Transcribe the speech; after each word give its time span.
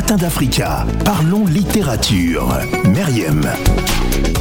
Matin 0.00 0.16
d'Africa. 0.16 0.86
Parlons 1.04 1.44
littérature. 1.44 2.56
Meriem. 2.86 3.44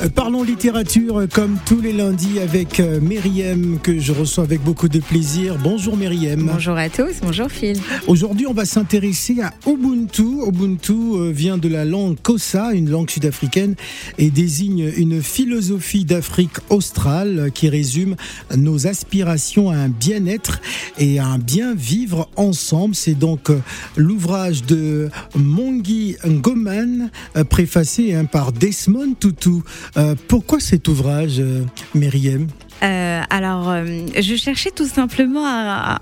Euh, 0.01 0.09
Parlons 0.09 0.43
littérature 0.43 1.23
comme 1.33 1.57
tous 1.65 1.81
les 1.81 1.91
lundis 1.91 2.39
avec 2.39 2.79
euh, 2.79 2.99
Myriam 3.01 3.77
que 3.81 3.99
je 3.99 4.13
reçois 4.13 4.45
avec 4.45 4.63
beaucoup 4.63 4.87
de 4.87 4.99
plaisir. 4.99 5.57
Bonjour 5.61 5.97
Myriam. 5.97 6.49
Bonjour 6.53 6.77
à 6.77 6.89
tous, 6.89 7.19
bonjour 7.21 7.49
Phil. 7.49 7.77
Aujourd'hui, 8.07 8.47
on 8.47 8.53
va 8.53 8.65
s'intéresser 8.65 9.41
à 9.41 9.53
Ubuntu. 9.69 10.47
Ubuntu 10.47 10.93
euh, 10.93 11.31
vient 11.31 11.57
de 11.57 11.67
la 11.67 11.83
langue 11.83 12.17
Kosa, 12.21 12.71
une 12.71 12.89
langue 12.89 13.09
sud-africaine, 13.09 13.75
et 14.17 14.29
désigne 14.29 14.91
une 14.95 15.21
philosophie 15.21 16.05
d'Afrique 16.05 16.57
australe 16.69 17.51
qui 17.53 17.67
résume 17.67 18.15
nos 18.55 18.87
aspirations 18.87 19.69
à 19.69 19.75
un 19.75 19.89
bien-être 19.89 20.61
et 20.97 21.19
à 21.19 21.25
un 21.25 21.39
bien 21.39 21.73
vivre 21.75 22.29
ensemble. 22.37 22.95
C'est 22.95 23.15
donc 23.15 23.51
l'ouvrage 23.97 24.63
de 24.63 25.09
Mongi 25.49 26.15
Ngoman, 26.25 27.09
préfacé 27.49 28.13
hein, 28.13 28.25
par 28.25 28.51
Desmond 28.51 29.15
Tutu. 29.19 29.61
Euh, 29.97 30.15
pourquoi 30.27 30.59
cet 30.59 30.87
ouvrage, 30.87 31.39
euh, 31.39 31.63
Myriam 31.95 32.47
euh, 32.83 33.21
alors, 33.29 33.69
euh, 33.69 33.83
je 34.17 34.35
cherchais 34.35 34.71
tout 34.71 34.87
simplement 34.87 35.45
à, 35.45 35.99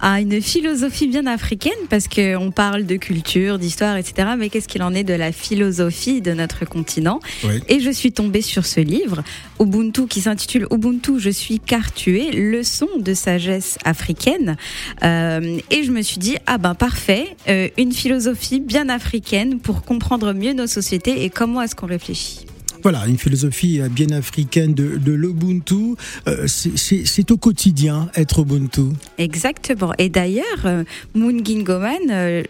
à, 0.00 0.20
une 0.20 0.40
philosophie 0.40 1.06
bien 1.06 1.26
africaine 1.26 1.72
parce 1.90 2.08
que 2.08 2.36
on 2.36 2.50
parle 2.50 2.86
de 2.86 2.96
culture, 2.96 3.58
d'histoire, 3.58 3.96
etc. 3.96 4.28
Mais 4.38 4.48
qu'est-ce 4.48 4.68
qu'il 4.68 4.82
en 4.82 4.94
est 4.94 5.04
de 5.04 5.14
la 5.14 5.32
philosophie 5.32 6.20
de 6.20 6.32
notre 6.32 6.64
continent? 6.64 7.20
Oui. 7.44 7.60
Et 7.68 7.80
je 7.80 7.90
suis 7.90 8.12
tombée 8.12 8.42
sur 8.42 8.64
ce 8.64 8.80
livre, 8.80 9.22
Ubuntu, 9.60 10.06
qui 10.06 10.20
s'intitule 10.22 10.66
Ubuntu, 10.70 11.18
je 11.18 11.30
suis 11.30 11.60
car 11.60 11.92
tué, 11.92 12.30
leçon 12.30 12.88
de 12.98 13.12
sagesse 13.14 13.78
africaine. 13.84 14.56
Euh, 15.02 15.58
et 15.70 15.84
je 15.84 15.90
me 15.90 16.02
suis 16.02 16.18
dit, 16.18 16.36
ah 16.46 16.58
ben 16.58 16.74
parfait, 16.74 17.36
une 17.76 17.92
philosophie 17.92 18.60
bien 18.60 18.88
africaine 18.88 19.58
pour 19.60 19.82
comprendre 19.82 20.32
mieux 20.32 20.52
nos 20.52 20.66
sociétés 20.66 21.24
et 21.24 21.30
comment 21.30 21.62
est-ce 21.62 21.74
qu'on 21.74 21.86
réfléchit. 21.86 22.46
Voilà, 22.84 23.06
une 23.08 23.16
philosophie 23.18 23.80
euh, 23.80 23.88
bien 23.88 24.10
africaine 24.10 24.74
de, 24.74 24.98
de 24.98 25.12
l'Ubuntu. 25.12 25.96
Euh, 26.28 26.46
c'est- 26.46 27.30
au 27.32 27.38
quotidien 27.38 28.10
être 28.14 28.40
Ubuntu. 28.40 28.82
Exactement. 29.16 29.92
Et 29.98 30.10
d'ailleurs, 30.10 30.44
euh, 30.66 30.84
Moon 31.14 31.42
Gingoman, 31.42 31.98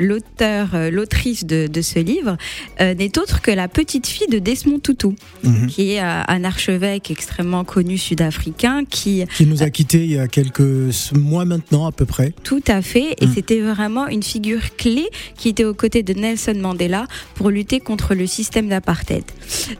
l'auteur, 0.00 0.70
l'autrice 0.90 1.44
de, 1.46 1.68
de 1.68 1.80
ce 1.80 2.00
livre, 2.00 2.36
euh, 2.80 2.94
n'est 2.94 3.16
autre 3.18 3.40
que 3.42 3.52
la 3.52 3.68
petite 3.68 4.08
fille 4.08 4.26
de 4.26 4.40
Desmond 4.40 4.80
Tutu, 4.80 5.10
Mhm. 5.44 5.66
qui 5.68 5.92
est 5.92 6.00
un 6.00 6.42
archevêque 6.44 7.12
extrêmement 7.12 7.62
connu 7.64 7.96
sud-africain, 7.96 8.84
qui 8.84 9.22
Qui 9.36 9.46
nous 9.46 9.62
a 9.62 9.70
quittés 9.70 10.02
il 10.04 10.10
y 10.12 10.18
a 10.18 10.26
quelques 10.26 10.90
mois 11.14 11.44
maintenant 11.44 11.86
à 11.86 11.92
peu 11.92 12.06
près. 12.06 12.32
tout 12.42 12.62
à 12.66 12.82
fait, 12.82 13.14
et 13.20 13.26
Mm. 13.26 13.32
c'était 13.34 13.60
vraiment 13.60 14.08
une 14.08 14.22
figure 14.24 14.74
clé 14.76 15.04
qui 15.36 15.48
était 15.50 15.64
aux 15.64 15.74
côtés 15.74 16.02
de 16.02 16.12
Nelson 16.14 16.54
Mandela 16.60 17.06
pour 17.36 17.50
lutter 17.50 17.78
contre 17.78 18.14
le 18.16 18.26
système 18.26 18.68
d'apartheid. 18.68 19.24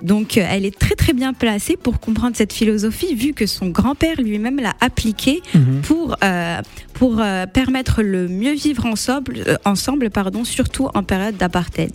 Donc, 0.03 0.39
elle 0.51 0.65
est 0.65 0.79
très 0.79 0.95
très 0.95 1.13
bien 1.13 1.33
placée 1.33 1.77
pour 1.77 2.01
comprendre 2.01 2.37
cette 2.37 2.53
philosophie, 2.53 3.15
vu 3.15 3.33
que 3.33 3.47
son 3.47 3.69
grand-père 3.69 4.21
lui-même 4.21 4.59
l'a 4.61 4.75
appliquée 4.81 5.43
Mhm. 5.55 5.81
pour, 5.83 6.17
euh, 6.23 6.61
pour 6.95 7.21
euh, 7.21 7.47
permettre 7.47 8.03
le 8.03 8.29
mieux 8.29 8.55
vivre 8.55 8.87
ensemble, 8.87 9.43
euh, 9.47 9.57
ensemble 9.65 10.11
pardon, 10.11 10.45
surtout 10.45 10.89
en 10.95 11.03
période 11.03 11.37
d'apartheid. 11.37 11.93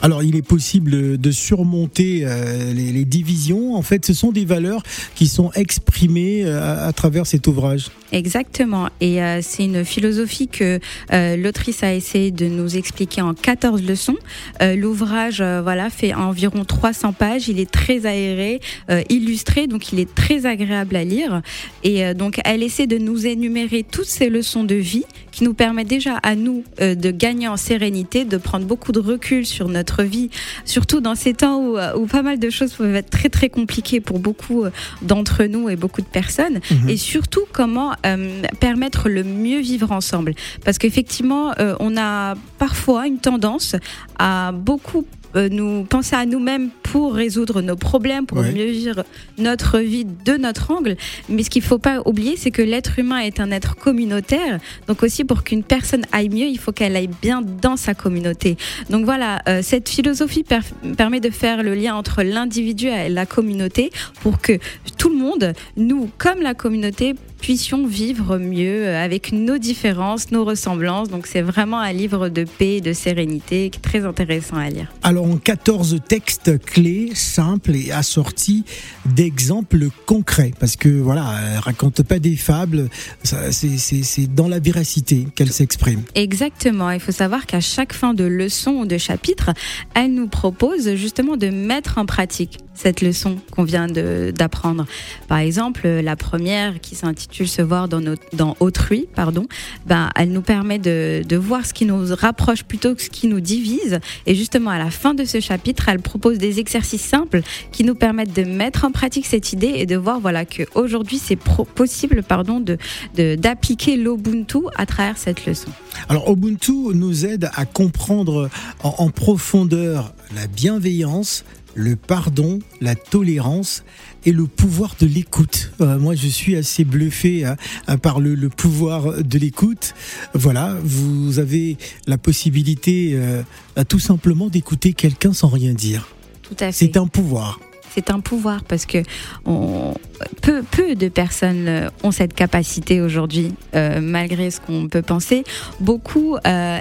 Alors, 0.00 0.22
il 0.22 0.36
est 0.36 0.42
possible 0.42 1.18
de 1.18 1.30
surmonter 1.32 2.22
euh, 2.24 2.72
les, 2.72 3.04
divisions. 3.04 3.74
En 3.74 3.82
fait, 3.82 4.06
ce 4.06 4.14
sont 4.14 4.30
des 4.30 4.44
valeurs 4.44 4.82
qui 5.14 5.26
sont 5.26 5.50
exprimées 5.52 6.44
euh, 6.44 6.86
à, 6.88 6.92
travers 6.92 7.26
cet 7.26 7.46
ouvrage. 7.48 7.90
Exactement. 8.12 8.88
Et 9.00 9.22
euh, 9.22 9.40
c'est 9.42 9.64
une 9.64 9.84
philosophie 9.84 10.46
que 10.48 10.78
l'autrice 11.10 11.82
a 11.82 11.94
essayé 11.94 12.30
de 12.30 12.46
nous 12.46 12.76
expliquer 12.76 13.22
en 13.22 13.34
14 13.34 13.82
leçons. 13.82 14.16
L'ouvrage 14.60 15.42
voilà, 15.42 15.90
fait 15.90 16.14
environ 16.14 16.64
300 16.64 17.12
pages. 17.12 17.48
Il 17.48 17.58
est 17.58 17.70
très 17.70 18.06
aéré, 18.06 18.60
illustré, 19.08 19.66
donc 19.66 19.92
il 19.92 20.00
est 20.00 20.14
très 20.14 20.46
agréable 20.46 20.96
à 20.96 21.04
lire. 21.04 21.42
Et 21.82 22.14
donc, 22.14 22.40
elle 22.44 22.62
essaie 22.62 22.86
de 22.86 22.98
nous 22.98 23.26
énumérer 23.26 23.84
toutes 23.88 24.06
ces 24.06 24.28
leçons 24.28 24.64
de 24.64 24.74
vie 24.74 25.04
qui 25.38 25.44
nous 25.44 25.54
permettent 25.54 25.86
déjà 25.86 26.16
à 26.24 26.34
nous 26.34 26.64
euh, 26.80 26.96
de 26.96 27.12
gagner 27.12 27.46
en 27.46 27.56
sérénité, 27.56 28.24
de 28.24 28.38
prendre 28.38 28.66
beaucoup 28.66 28.90
de 28.90 28.98
recul 28.98 29.46
sur 29.46 29.68
notre 29.68 30.02
vie, 30.02 30.30
surtout 30.64 31.00
dans 31.00 31.14
ces 31.14 31.32
temps 31.32 31.58
où, 31.60 31.78
euh, 31.78 31.96
où 31.96 32.06
pas 32.06 32.22
mal 32.22 32.40
de 32.40 32.50
choses 32.50 32.72
peuvent 32.72 32.96
être 32.96 33.10
très 33.10 33.28
très 33.28 33.48
compliquées 33.48 34.00
pour 34.00 34.18
beaucoup 34.18 34.64
euh, 34.64 34.70
d'entre 35.00 35.44
nous 35.44 35.68
et 35.68 35.76
beaucoup 35.76 36.00
de 36.00 36.08
personnes 36.08 36.58
Mhm. 36.72 36.88
et 36.88 36.96
surtout 36.96 37.42
comment 37.52 37.92
euh, 38.04 38.42
permettre 38.58 39.08
le 39.08 39.22
mieux 39.22 39.60
vivre 39.60 39.92
ensemble. 39.92 40.34
Parce 40.64 40.76
qu'effectivement, 40.76 41.52
euh, 41.60 41.76
on 41.78 41.96
a 41.96 42.34
parfois 42.58 43.06
une 43.06 43.18
tendance 43.18 43.76
à 44.18 44.50
beaucoup 44.52 45.06
nous 45.34 45.84
penser 45.84 46.16
à 46.16 46.24
nous-mêmes 46.24 46.70
pour 46.90 47.14
résoudre 47.14 47.60
nos 47.60 47.76
problèmes, 47.76 48.24
pour 48.26 48.38
Ouais. 48.38 48.52
mieux 48.52 48.64
vivre 48.70 49.04
notre 49.36 49.78
vie 49.78 50.04
de 50.06 50.36
notre 50.36 50.70
angle. 50.70 50.96
Mais 51.28 51.42
ce 51.42 51.50
qu'il 51.50 51.62
faut 51.62 51.78
pas 51.78 52.00
oublier, 52.06 52.36
c'est 52.36 52.50
que 52.50 52.62
l'être 52.62 52.98
humain 52.98 53.18
est 53.18 53.40
un 53.40 53.50
être 53.50 53.76
communautaire. 53.76 54.58
Donc 54.86 55.02
aussi, 55.02 55.24
pour 55.24 55.42
qu'une 55.44 55.62
personne 55.62 56.04
aille 56.12 56.30
mieux, 56.30 56.46
il 56.46 56.58
faut 56.58 56.72
qu'elle 56.72 56.96
aille 56.96 57.10
bien 57.20 57.42
dans 57.42 57.76
sa 57.76 57.94
communauté. 57.94 58.56
Donc 58.90 59.04
voilà, 59.04 59.42
euh, 59.48 59.60
cette 59.62 59.88
philosophie 59.88 60.44
per- 60.44 60.60
permet 60.96 61.20
de 61.20 61.30
faire 61.30 61.62
le 61.62 61.74
lien 61.74 61.94
entre 61.94 62.22
l'individu 62.22 62.86
et 62.88 63.08
la 63.10 63.26
communauté 63.26 63.90
pour 64.22 64.40
que 64.40 64.52
tout 64.96 65.10
le 65.10 65.16
monde, 65.16 65.52
nous 65.76 66.08
comme 66.16 66.40
la 66.40 66.54
communauté, 66.54 67.14
puissions 67.40 67.86
vivre 67.86 68.36
mieux 68.38 68.86
euh, 68.88 69.04
avec 69.04 69.30
nos 69.32 69.58
différences, 69.58 70.32
nos 70.32 70.44
ressemblances. 70.44 71.08
Donc 71.08 71.26
c'est 71.26 71.42
vraiment 71.42 71.78
un 71.78 71.92
livre 71.92 72.28
de 72.28 72.44
paix 72.44 72.76
et 72.76 72.80
de 72.80 72.92
sérénité 72.92 73.70
qui 73.70 73.78
est 73.78 73.82
très 73.82 74.04
intéressant 74.04 74.56
à 74.56 74.68
lire. 74.70 74.90
Alors, 75.04 75.24
en 75.26 75.36
14 75.36 75.98
textes 76.08 76.50
clés, 76.78 77.10
simples 77.14 77.74
et 77.74 77.90
assortis 77.90 78.64
d'exemples 79.04 79.88
concrets. 80.06 80.52
Parce 80.60 80.76
que, 80.76 80.88
voilà, 80.88 81.34
elle 81.54 81.58
raconte 81.58 82.02
pas 82.02 82.18
des 82.20 82.36
fables, 82.36 82.88
c'est- 83.24 84.32
dans 84.34 84.48
la 84.48 84.60
véracité 84.60 85.26
qu'elle 85.34 85.50
s'exprime. 85.52 86.02
Exactement. 86.14 86.90
Il 86.90 87.00
faut 87.00 87.12
savoir 87.12 87.46
qu'à 87.46 87.60
chaque 87.60 87.92
fin 87.92 88.14
de 88.14 88.24
leçon 88.24 88.72
ou 88.72 88.86
de 88.86 88.98
chapitre, 88.98 89.50
elle 89.94 90.14
nous 90.14 90.28
propose 90.28 90.94
justement 90.94 91.36
de 91.36 91.48
mettre 91.48 91.98
en 91.98 92.06
pratique 92.06 92.58
cette 92.74 93.00
leçon 93.00 93.38
qu'on 93.50 93.64
vient 93.64 93.88
d'apprendre. 93.88 94.86
Par 95.26 95.38
exemple, 95.38 95.88
la 95.88 96.14
première 96.14 96.80
qui 96.80 96.94
s'intitule 96.94 97.48
Se 97.48 97.60
voir 97.62 97.88
dans, 97.88 98.00
notre- 98.00 98.22
dans 98.36 98.56
autrui, 98.60 99.08
pardon, 99.16 99.46
ben, 99.86 100.10
elle 100.14 100.30
nous 100.30 100.42
permet 100.42 100.78
de, 100.78 101.24
de 101.28 101.36
voir 101.36 101.66
ce 101.66 101.74
qui 101.74 101.86
nous 101.86 102.14
rapproche 102.14 102.62
plutôt 102.62 102.94
que 102.94 103.02
ce 103.02 103.10
qui 103.10 103.26
nous 103.26 103.40
divise. 103.40 103.98
Et 104.26 104.36
justement, 104.36 104.70
à 104.70 104.78
la 104.78 104.90
fin 104.92 105.14
de 105.14 105.24
ce 105.24 105.40
chapitre, 105.40 105.88
elle 105.88 105.98
propose 105.98 106.38
des 106.38 106.60
exercices 106.68 107.02
simples 107.02 107.40
qui 107.72 107.82
nous 107.82 107.94
permettent 107.94 108.36
de 108.36 108.44
mettre 108.44 108.84
en 108.84 108.92
pratique 108.92 109.24
cette 109.24 109.54
idée 109.54 109.72
et 109.76 109.86
de 109.86 109.96
voir 109.96 110.20
voilà, 110.20 110.44
qu'aujourd'hui, 110.44 111.18
c'est 111.18 111.38
possible 111.74 112.22
pardon, 112.22 112.60
de 112.60 112.76
d'appliquer 113.14 113.96
l'Ubuntu 113.96 114.58
à 114.76 114.84
travers 114.84 115.16
cette 115.16 115.46
leçon. 115.46 115.70
Alors 116.08 116.30
Ubuntu 116.30 116.72
nous 116.94 117.24
aide 117.24 117.50
à 117.54 117.64
comprendre 117.64 118.50
en, 118.82 119.08
profondeur 119.10 120.12
la 120.34 120.46
bienveillance, 120.46 121.44
le 121.74 121.96
pardon, 121.96 122.58
la 122.80 122.94
tolérance 122.94 123.82
et 124.26 124.32
le 124.32 124.46
pouvoir 124.46 124.94
de 125.00 125.06
l'écoute. 125.06 125.72
Euh, 125.80 125.98
moi, 125.98 126.14
je 126.14 126.28
suis 126.28 126.56
assez 126.56 126.84
bluffé 126.84 127.44
hein, 127.44 127.56
par 127.98 128.20
le, 128.20 128.36
pouvoir 128.48 129.22
de 129.22 129.38
l'écoute. 129.38 129.94
Voilà, 130.34 130.76
vous 130.82 131.38
avez 131.38 131.78
la 132.06 132.18
possibilité 132.18 133.12
euh, 133.14 133.42
à 133.76 133.84
tout 133.84 134.00
simplement 134.00 134.48
d'écouter 134.48 134.92
quelqu'un 134.92 135.32
sans 135.32 135.48
rien 135.48 135.72
dire. 135.72 136.08
Tout 136.48 136.56
à 136.60 136.66
fait. 136.66 136.72
C'est 136.72 136.96
un 136.96 137.06
pouvoir. 137.06 137.60
C'est 137.94 138.10
un 138.10 138.20
pouvoir 138.20 138.62
parce 138.64 138.86
que 138.86 138.98
on, 139.44 139.94
peu, 140.42 140.62
peu 140.62 140.94
de 140.94 141.08
personnes 141.08 141.66
euh, 141.68 141.88
ont 142.02 142.10
cette 142.10 142.34
capacité 142.34 143.00
aujourd'hui, 143.00 143.54
euh, 143.74 144.00
malgré 144.00 144.50
ce 144.50 144.60
qu'on 144.60 144.88
peut 144.88 145.02
penser. 145.02 145.44
Beaucoup 145.80 146.36
euh, 146.46 146.78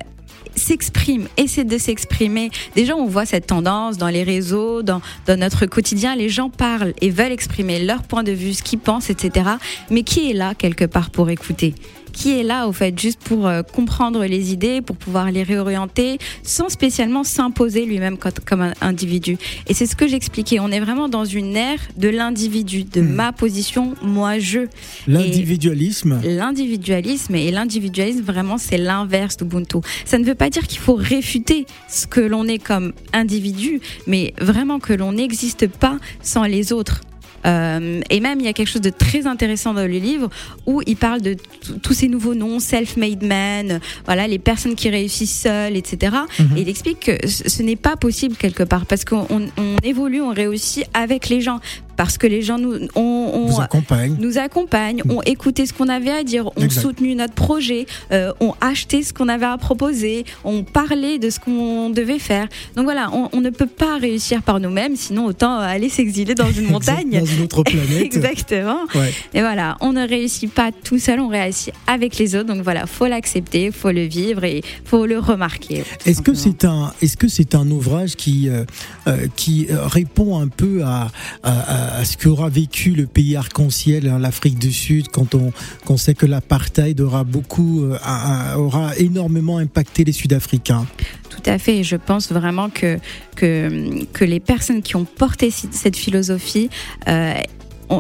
s'expriment, 0.56 1.27
essaient 1.38 1.63
de 1.63 1.77
s'exprimer. 1.77 2.51
Déjà, 2.75 2.95
on 2.95 3.07
voit 3.07 3.25
cette 3.25 3.47
tendance 3.47 3.97
dans 3.97 4.09
les 4.09 4.24
réseaux, 4.24 4.83
dans, 4.83 5.01
dans 5.25 5.39
notre 5.39 5.65
quotidien. 5.65 6.15
Les 6.15 6.30
gens 6.30 6.50
parlent 6.50 6.94
et 7.01 7.09
veulent 7.09 7.31
exprimer 7.31 7.83
leur 7.83 8.03
point 8.03 8.24
de 8.24 8.31
vue, 8.31 8.53
ce 8.53 8.63
qu'ils 8.63 8.80
pensent, 8.80 9.09
etc. 9.09 9.50
Mais 9.89 10.03
qui 10.03 10.30
est 10.30 10.33
là 10.33 10.53
quelque 10.56 10.86
part 10.86 11.09
pour 11.09 11.30
écouter? 11.30 11.74
Qui 12.18 12.31
est 12.40 12.44
là 12.44 12.68
au 12.68 12.74
fait 12.74 12.98
juste 13.00 13.19
pour 13.24 13.46
euh, 13.48 13.62
comprendre 13.62 14.25
les 14.25 14.52
idées, 14.52 14.81
pour 14.81 14.96
pouvoir 14.98 15.30
les 15.31 15.44
réorienter, 15.44 16.18
sans 16.42 16.68
spécialement 16.69 17.24
s'imposer 17.24 17.86
lui-même 17.86 18.18
co- 18.18 18.30
comme 18.44 18.62
un 18.62 18.74
individu. 18.81 19.38
Et 19.68 19.74
c'est 19.75 19.86
ce 19.86 19.96
que 19.96 20.08
j'expliquais. 20.08 20.60
On 20.60 20.72
est 20.72 20.80
vraiment 20.80 21.10
dans 21.10 21.25
une 21.25 21.56
ère 21.56 21.80
de 21.96 22.10
l'individu, 22.10 22.84
de 22.86 23.02
Hmm. 23.02 23.14
ma 23.14 23.31
position, 23.34 23.94
moi 24.02 24.40
je. 24.40 24.62
L'individualisme. 25.08 26.19
L'individualisme 26.24 27.36
et 27.36 27.52
l'individualisme 27.52 28.22
vraiment 28.24 28.58
c'est 28.58 28.78
l'inverse 28.78 29.38
d'Ubuntu. 29.38 29.78
Ça 30.06 30.18
ne 30.18 30.24
veut 30.25 30.36
pas 30.36 30.50
dire 30.50 30.66
qu'il 30.68 30.80
faut 30.80 30.96
réfuter 30.96 31.66
ce 31.88 32.08
que 32.08 32.22
l'on 32.22 32.46
est 32.48 32.58
comme 32.64 32.94
individu, 33.14 33.80
mais 34.08 34.34
vraiment 34.42 34.80
que 34.80 34.94
l'on 34.94 35.12
n'existe 35.12 35.68
pas 35.68 35.98
sans 36.22 36.44
les 36.46 36.74
autres. 36.74 37.02
Euh, 37.45 38.01
et 38.10 38.19
même, 38.19 38.39
il 38.39 38.45
y 38.45 38.50
a 38.50 38.54
quelque 38.54 38.69
chose 38.69 38.81
de 38.81 38.89
très 38.89 39.28
intéressant 39.28 39.74
dans 39.74 39.86
le 39.86 39.98
livre 39.98 40.30
où 40.66 40.81
il 40.86 40.98
parle 40.98 41.22
de 41.22 41.36
tous 41.81 41.94
ces 41.94 42.07
nouveaux 42.07 42.36
noms, 42.36 42.60
self-made 42.60 43.24
men, 43.24 43.80
voilà, 44.06 44.28
les 44.28 44.39
personnes 44.39 44.75
qui 44.75 44.89
réussissent 44.89 45.42
seules, 45.42 45.75
etc. 45.75 46.16
Et 46.56 46.62
il 46.62 46.69
explique 46.69 47.00
que 47.00 47.28
ce 47.28 47.63
n'est 47.63 47.75
pas 47.75 47.95
possible 47.95 48.36
quelque 48.36 48.63
part 48.63 48.86
parce 48.86 49.06
qu'on 49.06 49.28
on 49.30 49.75
évolue, 49.84 50.22
on 50.22 50.34
réussit 50.34 50.86
avec 50.94 51.30
les 51.30 51.42
gens 51.42 51.60
parce 51.97 52.17
que 52.17 52.27
les 52.27 52.44
gens 52.44 52.59
nous, 52.59 52.88
ont, 52.95 53.59
accompagnent, 53.59 54.15
nous 54.19 54.38
accompagnent 54.38 55.01
ont 55.09 55.21
écouté 55.23 55.65
ce 55.65 55.73
qu'on 55.73 55.89
avait 55.89 56.11
à 56.11 56.23
dire, 56.23 56.47
ont 56.55 56.69
soutenu 56.69 57.15
notre 57.15 57.33
projet, 57.33 57.88
euh, 58.11 58.31
ont 58.39 58.53
acheté 58.61 59.03
ce 59.03 59.11
qu'on 59.13 59.27
avait 59.27 59.47
à 59.47 59.57
proposer, 59.57 60.25
ont 60.44 60.63
parlé 60.63 61.17
de 61.17 61.29
ce 61.29 61.39
qu'on 61.39 61.89
devait 61.89 62.19
faire. 62.19 62.47
Donc 62.75 62.85
voilà, 62.85 63.09
on, 63.13 63.29
on, 63.33 63.41
ne 63.41 63.49
peut 63.49 63.67
pas 63.67 63.97
réussir 63.97 64.44
par 64.44 64.59
nous-mêmes, 64.59 64.95
sinon 64.95 65.25
autant 65.25 65.57
aller 65.57 65.89
s'exiler 65.89 66.35
dans 66.35 66.51
une 66.51 66.67
montagne. 66.71 67.19
dans 67.19 67.25
une 67.25 67.44
autre 67.44 67.63
planète. 67.63 68.01
Exactement. 68.01 68.85
Ouais. 68.94 69.11
Et 69.33 69.41
voilà, 69.41 69.75
on 69.81 69.94
ne 69.94 70.07
réussit 70.07 70.51
pas 70.53 70.71
tout 70.71 70.99
seul, 70.99 71.19
on 71.19 71.27
réussit 71.29 71.73
avec 71.88 72.17
les 72.17 72.35
autres. 72.35 72.47
Donc 72.53 72.61
voilà, 72.61 72.85
faut 72.85 73.07
l'accepter, 73.07 73.71
faut 73.71 73.91
le 73.91 74.03
vivre 74.03 74.44
et 74.44 74.61
faut 74.85 75.07
le 75.07 75.17
remarquer. 75.17 75.83
Est-ce 76.05 76.21
que 76.21 76.35
c'est 76.35 76.63
un, 76.63 76.94
est-ce 77.01 77.17
que 77.17 77.27
c'est 77.27 77.55
un 77.55 77.69
ouvrage 77.71 78.15
qui, 78.15 78.49
euh, 78.49 78.65
euh, 79.07 79.27
qui 79.35 79.67
répond 79.71 80.39
un 80.39 80.47
peu 80.47 80.83
à, 80.83 81.09
à, 81.41 81.87
à 81.87 81.87
à 81.88 82.06
ce 82.06 82.18
qu'aura 82.18 82.50
vécu 82.50 82.92
le 82.92 83.06
pays 83.06 83.36
arc-en-ciel, 83.36 84.07
hein, 84.07 84.19
l'Afrique 84.19 84.57
du 84.57 84.72
Sud, 84.72 85.07
quand 85.10 85.36
on, 85.36 85.98
sait 85.98 86.13
que 86.13 86.25
l'apartheid 86.25 87.00
aura 87.01 87.24
beaucoup, 87.24 87.84
euh, 87.84 88.56
aura 88.56 88.95
énormément 88.98 89.57
impacté 89.57 90.04
les 90.04 90.12
Sud-Africains. 90.12 90.86
Tout 91.30 91.42
à 91.45 91.57
fait. 91.57 91.84
Je 91.84 91.95
pense 91.95 92.31
vraiment 92.31 92.69
que, 92.69 92.98
que, 93.36 94.04
que 94.13 94.25
les 94.25 94.39
personnes 94.39 94.81
qui 94.81 94.95
ont 94.95 95.06
porté 95.06 95.51
cette 95.51 95.95
philosophie 95.95 96.69
euh, 97.07 97.34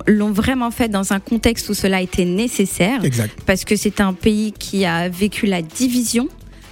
l'ont 0.05 0.31
vraiment 0.31 0.71
fait 0.71 0.89
dans 0.89 1.13
un 1.13 1.19
contexte 1.19 1.69
où 1.69 1.73
cela 1.73 2.01
était 2.01 2.25
nécessaire. 2.25 3.03
Exact. 3.03 3.37
Parce 3.45 3.63
que 3.63 3.75
c'est 3.75 4.01
un 4.01 4.13
pays 4.13 4.53
qui 4.57 4.85
a 4.85 5.09
vécu 5.09 5.45
la 5.45 5.61
division 5.61 6.27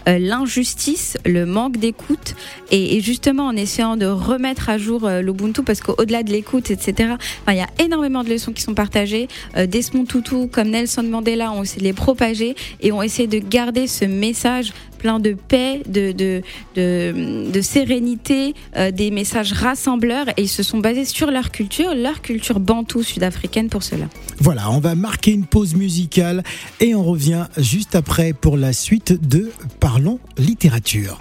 euh, 0.07 0.19
l'injustice, 0.19 1.17
le 1.25 1.45
manque 1.45 1.77
d'écoute 1.77 2.35
et, 2.71 2.99
justement 3.01 3.47
en 3.47 3.55
essayant 3.55 3.97
de 3.97 4.05
remettre 4.05 4.69
à 4.69 4.77
jour 4.77 5.05
euh, 5.05 5.21
l'Ubuntu 5.21 5.63
parce 5.63 5.81
qu'au-delà 5.81 6.23
de 6.23 6.31
l'écoute, 6.31 6.71
etc., 6.71 7.15
il 7.47 7.55
y 7.55 7.59
a 7.59 7.67
énormément 7.83 8.23
de 8.23 8.29
leçons 8.29 8.51
qui 8.51 8.61
sont 8.61 8.73
partagées. 8.73 9.27
Euh, 9.57 9.65
Desmond 9.65 10.05
Tutu 10.05 10.47
comme 10.47 10.69
Nelson 10.69 11.03
Mandela 11.03 11.51
ont 11.51 11.63
essayé 11.63 11.79
de 11.79 11.85
les 11.85 11.93
propager 11.93 12.55
et 12.81 12.91
ont 12.91 13.01
essayé 13.01 13.27
de 13.27 13.39
garder 13.39 13.87
ce 13.87 14.05
message 14.05 14.73
plein 14.95 15.19
de 15.19 15.33
paix, 15.33 15.81
de, 15.87 16.11
de, 16.11 16.41
de, 16.75 17.61
sérénité, 17.61 18.53
des 18.93 19.11
messages 19.11 19.53
rassembleurs 19.53 20.29
et 20.37 20.43
ils 20.43 20.47
se 20.47 20.63
sont 20.63 20.79
basés 20.79 21.05
sur 21.05 21.31
leur 21.31 21.51
culture, 21.51 21.93
leur 21.95 22.21
culture 22.21 22.59
bantou 22.59 23.03
sud-africaine 23.03 23.69
pour 23.69 23.83
cela. 23.83 24.05
Voilà, 24.39 24.69
on 24.71 24.79
va 24.79 24.95
marquer 24.95 25.31
une 25.31 25.45
pause 25.45 25.75
musicale 25.75 26.43
et 26.79 26.95
on 26.95 27.03
revient 27.03 27.45
juste 27.57 27.95
après 27.95 28.33
pour 28.33 28.57
la 28.57 28.73
suite 28.73 29.13
de 29.27 29.51
Parlons 29.79 30.19
littérature. 30.37 31.19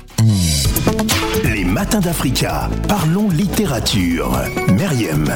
Les 1.44 1.64
matins 1.64 2.00
d'Africa. 2.00 2.70
Parlons 2.88 3.28
littérature. 3.30 4.38
Meriem. 4.68 5.34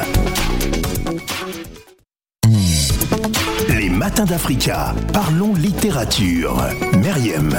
Les 3.99 4.05
matins 4.05 4.23
d'Africa. 4.23 4.95
Parlons 5.11 5.53
littérature. 5.55 6.63
Meriem. 7.03 7.53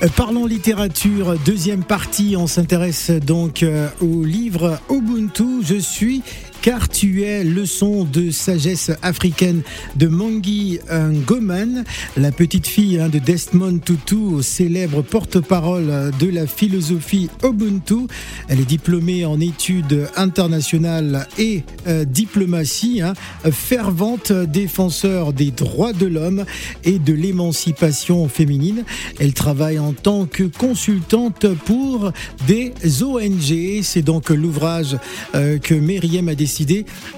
Euh, 0.00 0.06
parlons 0.16 0.46
littérature, 0.46 1.34
deuxième 1.44 1.82
partie, 1.82 2.36
on 2.38 2.46
s'intéresse 2.46 3.10
donc 3.10 3.64
euh, 3.64 3.88
au 4.00 4.22
livre 4.22 4.78
Ubuntu. 4.88 5.64
Je 5.64 5.74
suis 5.74 6.22
car 6.62 6.88
tu 6.88 7.22
es 7.22 7.44
leçon 7.44 8.04
de 8.04 8.30
sagesse 8.30 8.90
africaine 9.02 9.62
de 9.96 10.08
Mangi 10.08 10.80
Ngoman, 10.90 11.84
la 12.16 12.32
petite 12.32 12.66
fille 12.66 12.98
hein, 12.98 13.08
de 13.08 13.18
Desmond 13.18 13.78
Tutu, 13.78 14.42
célèbre 14.42 15.02
porte-parole 15.02 16.10
de 16.18 16.28
la 16.28 16.46
philosophie 16.46 17.28
Ubuntu. 17.44 18.06
Elle 18.48 18.60
est 18.60 18.68
diplômée 18.68 19.24
en 19.24 19.40
études 19.40 20.08
internationales 20.16 21.28
et 21.38 21.62
euh, 21.86 22.04
diplomatie, 22.04 23.02
hein, 23.02 23.14
fervente 23.52 24.32
défenseur 24.32 25.32
des 25.32 25.50
droits 25.50 25.92
de 25.92 26.06
l'homme 26.06 26.44
et 26.84 26.98
de 26.98 27.12
l'émancipation 27.12 28.28
féminine. 28.28 28.84
Elle 29.20 29.32
travaille 29.32 29.78
en 29.78 29.92
tant 29.92 30.26
que 30.26 30.44
consultante 30.44 31.46
pour 31.64 32.12
des 32.46 32.72
ONG. 33.02 33.82
C'est 33.82 34.02
donc 34.02 34.30
l'ouvrage 34.30 34.96
euh, 35.34 35.58
que 35.58 35.74
Myriam 35.74 36.28
a 36.28 36.34
décidé 36.34 36.47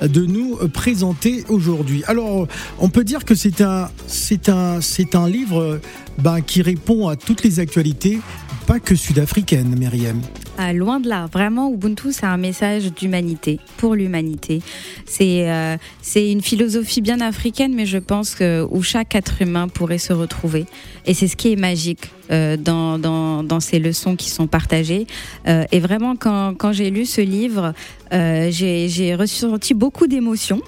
de 0.02 0.26
nous 0.26 0.56
présenter 0.72 1.44
aujourd'hui. 1.48 2.02
Alors, 2.06 2.46
on 2.78 2.88
peut 2.88 3.04
dire 3.04 3.24
que 3.24 3.34
c'est 3.34 3.60
un, 3.60 3.90
c'est 4.06 4.48
un, 4.48 4.80
c'est 4.80 5.14
un 5.14 5.28
livre 5.28 5.80
ben, 6.18 6.40
qui 6.40 6.62
répond 6.62 7.08
à 7.08 7.16
toutes 7.16 7.42
les 7.42 7.60
actualités, 7.60 8.20
pas 8.66 8.80
que 8.80 8.94
sud-africaines, 8.94 9.74
Myriam. 9.78 10.20
Ah, 10.58 10.72
loin 10.72 11.00
de 11.00 11.08
là, 11.08 11.26
vraiment, 11.32 11.72
Ubuntu, 11.72 12.12
c'est 12.12 12.26
un 12.26 12.36
message 12.36 12.92
d'humanité, 12.92 13.58
pour 13.78 13.94
l'humanité. 13.94 14.60
C'est 15.06 15.50
euh, 15.50 15.76
c'est 16.02 16.30
une 16.30 16.42
philosophie 16.42 17.00
bien 17.00 17.20
africaine, 17.20 17.74
mais 17.74 17.86
je 17.86 17.98
pense 17.98 18.34
que 18.34 18.66
où 18.70 18.82
chaque 18.82 19.14
être 19.14 19.40
humain 19.40 19.68
pourrait 19.68 19.98
se 19.98 20.12
retrouver. 20.12 20.66
Et 21.06 21.14
c'est 21.14 21.28
ce 21.28 21.36
qui 21.36 21.52
est 21.52 21.56
magique 21.56 22.10
dans, 22.30 22.98
dans, 22.98 23.42
dans, 23.42 23.60
ces 23.60 23.78
leçons 23.78 24.16
qui 24.16 24.30
sont 24.30 24.46
partagées. 24.46 25.06
Euh, 25.48 25.64
et 25.72 25.80
vraiment, 25.80 26.16
quand, 26.16 26.54
quand 26.56 26.72
j'ai 26.72 26.90
lu 26.90 27.06
ce 27.06 27.20
livre, 27.20 27.72
euh, 28.12 28.50
j'ai 28.50 29.14
ressenti 29.14 29.74
beaucoup 29.74 30.06
d'émotions. 30.06 30.62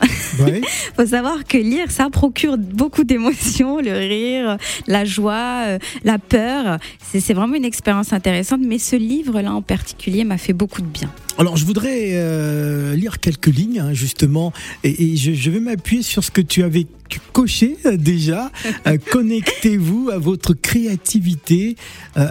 Il 0.46 0.62
faut 0.96 1.06
savoir 1.06 1.44
que 1.44 1.58
lire, 1.58 1.90
ça 1.90 2.08
procure 2.10 2.56
beaucoup 2.58 3.04
d'émotions, 3.04 3.80
le 3.80 3.92
rire, 3.92 4.56
la 4.86 5.04
joie, 5.04 5.64
euh, 5.66 5.78
la 6.04 6.18
peur. 6.18 6.78
C'est 7.12 7.34
vraiment 7.34 7.54
une 7.54 7.64
expérience 7.64 8.12
intéressante, 8.12 8.60
mais 8.62 8.78
ce 8.78 8.96
livre-là 8.96 9.52
en 9.52 9.62
particulier 9.62 10.24
m'a 10.24 10.38
fait 10.38 10.52
beaucoup 10.52 10.82
de 10.82 10.86
bien. 10.86 11.10
Alors, 11.38 11.56
je 11.56 11.64
voudrais 11.64 12.10
euh, 12.12 12.94
lire 12.94 13.18
quelques 13.18 13.46
lignes, 13.46 13.80
hein, 13.80 13.94
justement, 13.94 14.52
et, 14.84 15.16
je, 15.16 15.32
je, 15.32 15.50
vais 15.50 15.60
m'appuyer 15.60 16.02
sur 16.02 16.22
ce 16.22 16.30
que 16.30 16.42
tu 16.42 16.62
avais 16.62 16.86
coché 17.32 17.78
euh, 17.86 17.96
déjà. 17.96 18.50
Euh, 18.86 18.98
connectez-vous 19.10 20.10
à 20.12 20.18
votre 20.18 20.52
créativité. 20.52 21.76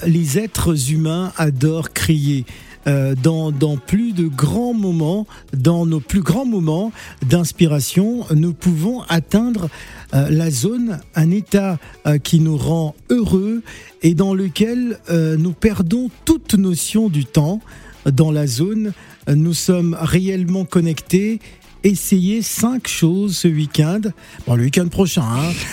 les 0.05 0.37
êtres 0.37 0.91
humains 0.91 1.33
adorent 1.37 1.93
crier. 1.93 2.45
dans, 2.85 3.51
dans, 3.51 3.77
plus 3.77 4.11
de 4.13 4.27
grands 4.27 4.73
moments, 4.73 5.25
dans 5.53 5.85
nos 5.85 5.99
plus 5.99 6.21
grands 6.21 6.45
moments 6.45 6.91
d'inspiration, 7.27 8.25
nous 8.33 8.53
pouvons 8.53 9.01
atteindre 9.03 9.69
la 10.13 10.49
zone, 10.49 10.99
un 11.15 11.31
état 11.31 11.79
qui 12.23 12.39
nous 12.39 12.57
rend 12.57 12.95
heureux 13.09 13.61
et 14.01 14.15
dans 14.15 14.33
lequel 14.33 14.99
nous 15.11 15.53
perdons 15.53 16.09
toute 16.25 16.55
notion 16.55 17.09
du 17.09 17.25
temps 17.25 17.61
dans 18.05 18.31
la 18.31 18.47
zone. 18.47 18.93
Nous 19.27 19.53
sommes 19.53 19.97
réellement 19.99 20.65
connectés. 20.65 21.39
Essayez 21.83 22.43
cinq 22.43 22.87
choses 22.87 23.37
ce 23.37 23.47
week-end, 23.47 24.01
bon, 24.45 24.53
le 24.53 24.65
week-end 24.65 24.87
prochain, 24.87 25.23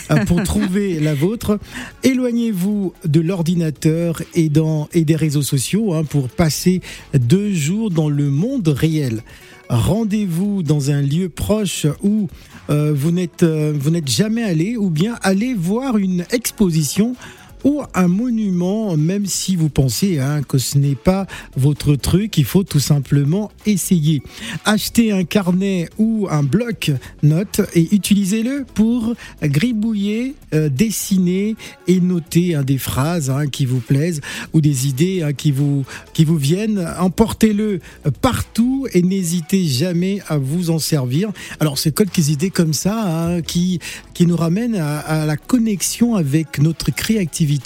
hein, 0.08 0.24
pour 0.26 0.42
trouver 0.42 1.00
la 1.00 1.14
vôtre. 1.14 1.58
Éloignez-vous 2.02 2.94
de 3.04 3.20
l'ordinateur 3.20 4.22
et, 4.34 4.50
et 4.94 5.04
des 5.04 5.16
réseaux 5.16 5.42
sociaux 5.42 5.92
hein, 5.92 6.04
pour 6.04 6.30
passer 6.30 6.80
deux 7.12 7.52
jours 7.52 7.90
dans 7.90 8.08
le 8.08 8.30
monde 8.30 8.68
réel. 8.68 9.22
Rendez-vous 9.68 10.62
dans 10.62 10.90
un 10.90 11.02
lieu 11.02 11.28
proche 11.28 11.86
où 12.02 12.28
euh, 12.70 12.94
vous 12.94 13.10
n'êtes 13.10 13.42
euh, 13.42 13.74
vous 13.78 13.90
n'êtes 13.90 14.08
jamais 14.08 14.42
allé 14.42 14.78
ou 14.78 14.88
bien 14.88 15.18
allez 15.22 15.52
voir 15.52 15.98
une 15.98 16.24
exposition 16.30 17.16
ou 17.64 17.82
un 17.94 18.08
monument, 18.08 18.96
même 18.96 19.26
si 19.26 19.56
vous 19.56 19.68
pensez 19.68 20.18
hein, 20.18 20.42
que 20.42 20.58
ce 20.58 20.78
n'est 20.78 20.94
pas 20.94 21.26
votre 21.56 21.96
truc, 21.96 22.36
il 22.38 22.44
faut 22.44 22.62
tout 22.62 22.80
simplement 22.80 23.50
essayer. 23.66 24.22
Achetez 24.64 25.12
un 25.12 25.24
carnet 25.24 25.88
ou 25.98 26.28
un 26.30 26.42
bloc 26.42 26.90
notes 27.22 27.60
et 27.74 27.94
utilisez-le 27.94 28.64
pour 28.74 29.14
gribouiller, 29.42 30.34
euh, 30.54 30.68
dessiner 30.68 31.56
et 31.86 32.00
noter 32.00 32.54
hein, 32.54 32.62
des 32.62 32.78
phrases 32.78 33.30
hein, 33.30 33.46
qui 33.46 33.66
vous 33.66 33.80
plaisent 33.80 34.20
ou 34.52 34.60
des 34.60 34.88
idées 34.88 35.32
qui, 35.36 35.50
vous, 35.50 35.84
qui 36.12 36.24
vous 36.24 36.36
viennent. 36.36 36.86
Emportez-le 36.98 37.80
partout 38.20 38.86
et 38.92 39.02
n'hésitez 39.02 39.64
jamais 39.64 40.20
à 40.28 40.38
vous 40.38 40.70
en 40.70 40.78
servir. 40.78 41.30
Alors 41.60 41.78
c'est 41.78 41.94
quelques 41.94 42.28
idées 42.28 42.50
comme 42.50 42.72
ça 42.72 43.36
qui, 43.46 43.80
qui 44.14 44.26
nous 44.26 44.36
ramènent 44.36 44.76
à 44.76 45.26
la 45.26 45.36
connexion 45.36 46.14
avec 46.14 46.58
notre 46.58 46.90
créativité 46.90 47.57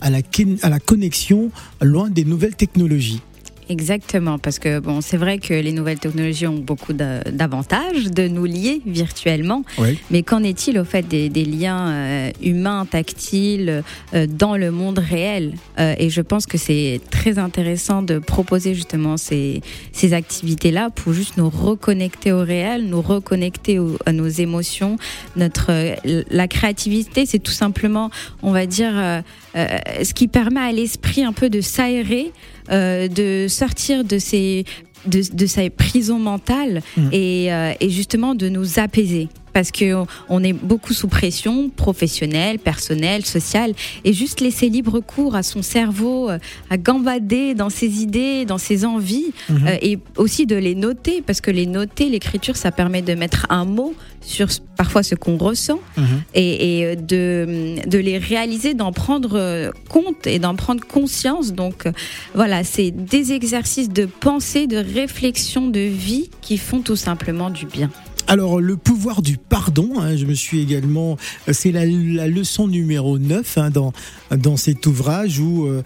à 0.00 0.10
la, 0.10 0.80
connexion 0.80 1.50
loin 1.80 2.10
des 2.10 2.24
nouvelles 2.24 2.56
technologies. 2.56 3.20
Exactement, 3.68 4.38
parce 4.38 4.58
que 4.58 4.78
bon, 4.78 5.02
c'est 5.02 5.18
vrai 5.18 5.38
que 5.38 5.52
les 5.52 5.72
nouvelles 5.72 5.98
technologies 5.98 6.46
ont 6.46 6.58
beaucoup 6.58 6.94
d'avantages 6.94 8.04
de 8.04 8.26
nous 8.26 8.46
lier 8.46 8.80
virtuellement, 8.86 9.62
mais 10.10 10.22
qu'en 10.22 10.42
est-il 10.42 10.78
au 10.78 10.84
fait 10.84 11.06
des, 11.06 11.28
liens 11.44 11.90
euh, 11.90 12.30
humains, 12.42 12.86
tactiles, 12.86 13.82
euh, 14.14 14.26
dans 14.26 14.56
le 14.56 14.70
monde 14.70 14.98
réel? 14.98 15.54
Euh, 15.78 15.94
Et 15.98 16.08
je 16.08 16.22
pense 16.22 16.46
que 16.46 16.56
c'est 16.56 17.00
très 17.10 17.38
intéressant 17.38 18.00
de 18.02 18.18
proposer 18.18 18.74
justement 18.74 19.18
ces, 19.18 19.60
ces 19.92 20.14
activités-là 20.14 20.88
pour 20.94 21.12
juste 21.12 21.36
nous 21.36 21.50
reconnecter 21.50 22.32
au 22.32 22.40
réel, 22.40 22.86
nous 22.86 23.02
reconnecter 23.02 23.78
à 24.06 24.12
nos 24.12 24.28
émotions, 24.28 24.96
notre 25.36 25.70
la 26.04 26.48
créativité, 26.48 27.26
c'est 27.26 27.38
tout 27.38 27.52
simplement, 27.52 28.10
on 28.42 28.52
va 28.52 28.66
dire, 28.66 29.22
ce 29.54 30.12
qui 30.14 30.28
permet 30.28 30.60
à 30.60 30.72
l'esprit 30.72 31.24
un 31.24 31.32
peu 31.32 31.50
de 31.50 31.60
s'aérer. 31.60 32.32
Euh, 32.70 33.08
de 33.08 33.46
sortir 33.48 34.04
de 34.04 34.18
ces 34.18 34.66
de, 35.06 35.22
de 35.32 35.46
sa 35.46 35.70
prison 35.70 36.18
mentale 36.18 36.82
mmh. 36.98 37.08
et, 37.12 37.52
euh, 37.52 37.72
et, 37.80 37.88
justement 37.88 38.34
de 38.34 38.50
nous 38.50 38.78
apaiser 38.78 39.28
parce 39.58 39.72
que 39.72 40.04
on 40.28 40.44
est 40.44 40.52
beaucoup 40.52 40.92
sous 40.92 41.08
pression 41.08 41.68
professionnelle, 41.68 42.60
personnelle, 42.60 43.26
sociale, 43.26 43.72
et 44.04 44.12
juste 44.12 44.40
laisser 44.40 44.68
libre 44.68 45.00
cours 45.00 45.34
à 45.34 45.42
son 45.42 45.62
cerveau 45.62 46.30
euh, 46.30 46.38
à 46.70 46.76
gambader 46.76 47.54
dans 47.54 47.68
ses 47.68 48.02
idées, 48.02 48.44
dans 48.44 48.58
ses 48.58 48.84
envies, 48.84 49.32
mhm. 49.48 49.66
euh, 49.66 49.76
et 49.82 49.98
aussi 50.16 50.46
de 50.46 50.54
les 50.54 50.76
noter, 50.76 51.24
parce 51.26 51.40
que 51.40 51.50
les 51.50 51.66
noter, 51.66 52.08
l'écriture, 52.08 52.56
ça 52.56 52.70
permet 52.70 53.02
de 53.02 53.14
mettre 53.14 53.46
un 53.50 53.64
mot 53.64 53.96
sur 54.20 54.46
parfois 54.76 55.02
ce 55.02 55.16
qu'on 55.16 55.36
ressent 55.36 55.80
mhm. 55.96 56.06
et, 56.34 56.92
et, 56.92 56.94
de, 56.94 57.84
de 57.84 57.98
les 57.98 58.18
réaliser, 58.18 58.74
d'en 58.74 58.92
prendre 58.92 59.72
compte 59.88 60.28
et 60.28 60.38
d'en 60.38 60.54
prendre 60.54 60.84
conscience. 60.86 61.52
Donc 61.52 61.88
voilà, 62.32 62.62
c'est 62.62 62.92
des 62.92 63.32
exercices 63.32 63.88
de 63.88 64.06
pensée, 64.06 64.68
de 64.68 64.76
réflexion, 64.76 65.66
de 65.66 65.80
vie 65.80 66.30
qui 66.42 66.58
font 66.58 66.80
tout 66.80 66.94
simplement 66.94 67.50
du 67.50 67.66
bien. 67.66 67.90
Alors, 68.30 68.60
le 68.60 68.76
pouvoir 68.76 69.22
du 69.22 69.38
pardon, 69.38 69.92
hein, 69.98 70.14
je 70.14 70.26
me 70.26 70.34
suis 70.34 70.60
également. 70.60 71.16
C'est 71.50 71.72
la, 71.72 71.86
leçon 71.86 72.68
numéro 72.68 73.18
9 73.18 73.56
hein, 73.56 73.70
dans, 73.70 73.94
dans 74.30 74.58
cet 74.58 74.86
ouvrage 74.86 75.40
où, 75.40 75.66
euh, 75.66 75.82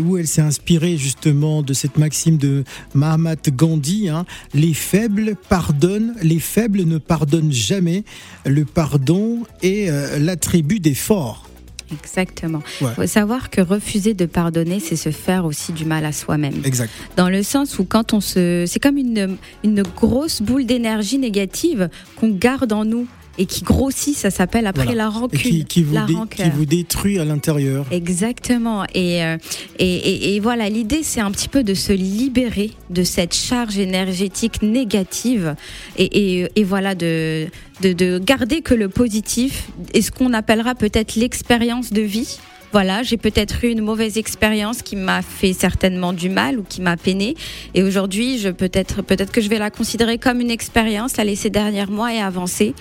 où 0.00 0.18
elle 0.18 0.28
s'est 0.28 0.42
inspirée 0.42 0.98
justement 0.98 1.62
de 1.62 1.72
cette 1.72 1.96
maxime 1.96 2.36
de 2.36 2.62
Mahatma 2.92 3.36
Gandhi 3.36 4.10
hein. 4.10 4.26
les 4.52 4.74
faibles 4.74 5.34
pardonnent, 5.48 6.14
les 6.22 6.40
faibles 6.40 6.84
ne 6.84 6.98
pardonnent 6.98 7.52
jamais. 7.52 8.04
Le 8.44 8.66
pardon 8.66 9.44
est 9.62 9.88
euh, 9.88 10.18
l'attribut 10.18 10.78
des 10.78 10.94
forts. 10.94 11.48
Exactement. 11.92 12.62
Il 12.80 12.88
faut 12.88 13.06
savoir 13.06 13.50
que 13.50 13.60
refuser 13.60 14.14
de 14.14 14.26
pardonner, 14.26 14.80
c'est 14.80 14.96
se 14.96 15.10
faire 15.10 15.44
aussi 15.44 15.72
du 15.72 15.84
mal 15.84 16.04
à 16.04 16.12
soi-même. 16.12 16.62
Exact. 16.64 16.90
Dans 17.16 17.28
le 17.28 17.42
sens 17.42 17.78
où 17.78 17.84
quand 17.84 18.12
on 18.12 18.20
se... 18.20 18.64
C'est 18.66 18.80
comme 18.80 18.96
une, 18.96 19.36
une 19.62 19.82
grosse 19.82 20.42
boule 20.42 20.66
d'énergie 20.66 21.18
négative 21.18 21.88
qu'on 22.16 22.30
garde 22.30 22.72
en 22.72 22.84
nous 22.84 23.06
et 23.38 23.46
qui 23.46 23.62
grossit, 23.62 24.16
ça 24.16 24.30
s'appelle 24.30 24.66
après 24.66 24.94
la 24.94 25.08
rancune. 25.08 25.64
Qui, 25.64 25.82
vous 25.82 25.96
qui, 26.26 26.50
vous 26.50 26.64
détruit 26.64 27.18
à 27.18 27.24
l'intérieur. 27.24 27.86
Exactement. 27.90 28.82
Euh, 28.82 28.86
et, 28.94 29.38
et, 29.78 30.34
et, 30.36 30.40
voilà, 30.40 30.68
l'idée, 30.68 31.02
c'est 31.02 31.20
un 31.20 31.30
petit 31.30 31.48
peu 31.48 31.64
de 31.64 31.74
se 31.74 31.92
libérer 31.92 32.70
de 32.90 33.02
cette 33.02 33.34
charge 33.34 33.78
énergétique 33.78 34.62
négative 34.62 35.56
et, 35.96 36.48
et 36.54 36.64
voilà, 36.64 36.94
de, 36.94 37.48
de, 37.82 37.92
de 37.92 38.18
garder 38.18 38.60
que 38.60 38.74
le 38.74 38.88
positif 38.88 39.68
et 39.92 40.02
ce 40.02 40.10
qu'on 40.10 40.32
appellera 40.32 40.74
peut-être 40.74 41.16
l'expérience 41.16 41.92
de 41.92 42.02
vie 42.02 42.38
voilà, 42.74 43.04
j'ai 43.04 43.18
peut-être 43.18 43.64
eu 43.64 43.68
une 43.68 43.82
mauvaise 43.82 44.18
expérience 44.18 44.82
qui 44.82 44.96
m'a 44.96 45.22
fait 45.22 45.52
certainement 45.52 46.12
du 46.12 46.28
mal 46.28 46.58
ou 46.58 46.64
qui 46.64 46.80
m'a 46.80 46.96
peiné. 46.96 47.36
Et 47.74 47.84
aujourd'hui, 47.84 48.36
je 48.38 48.48
peut-être 48.48 49.00
peut-être 49.00 49.30
que 49.30 49.40
je 49.40 49.48
vais 49.48 49.60
la 49.60 49.70
considérer 49.70 50.18
comme 50.18 50.40
une 50.40 50.50
expérience, 50.50 51.16
la 51.16 51.22
laisser 51.22 51.50
derrière 51.50 51.88
moi 51.88 52.12
et 52.12 52.18
avancer. 52.18 52.74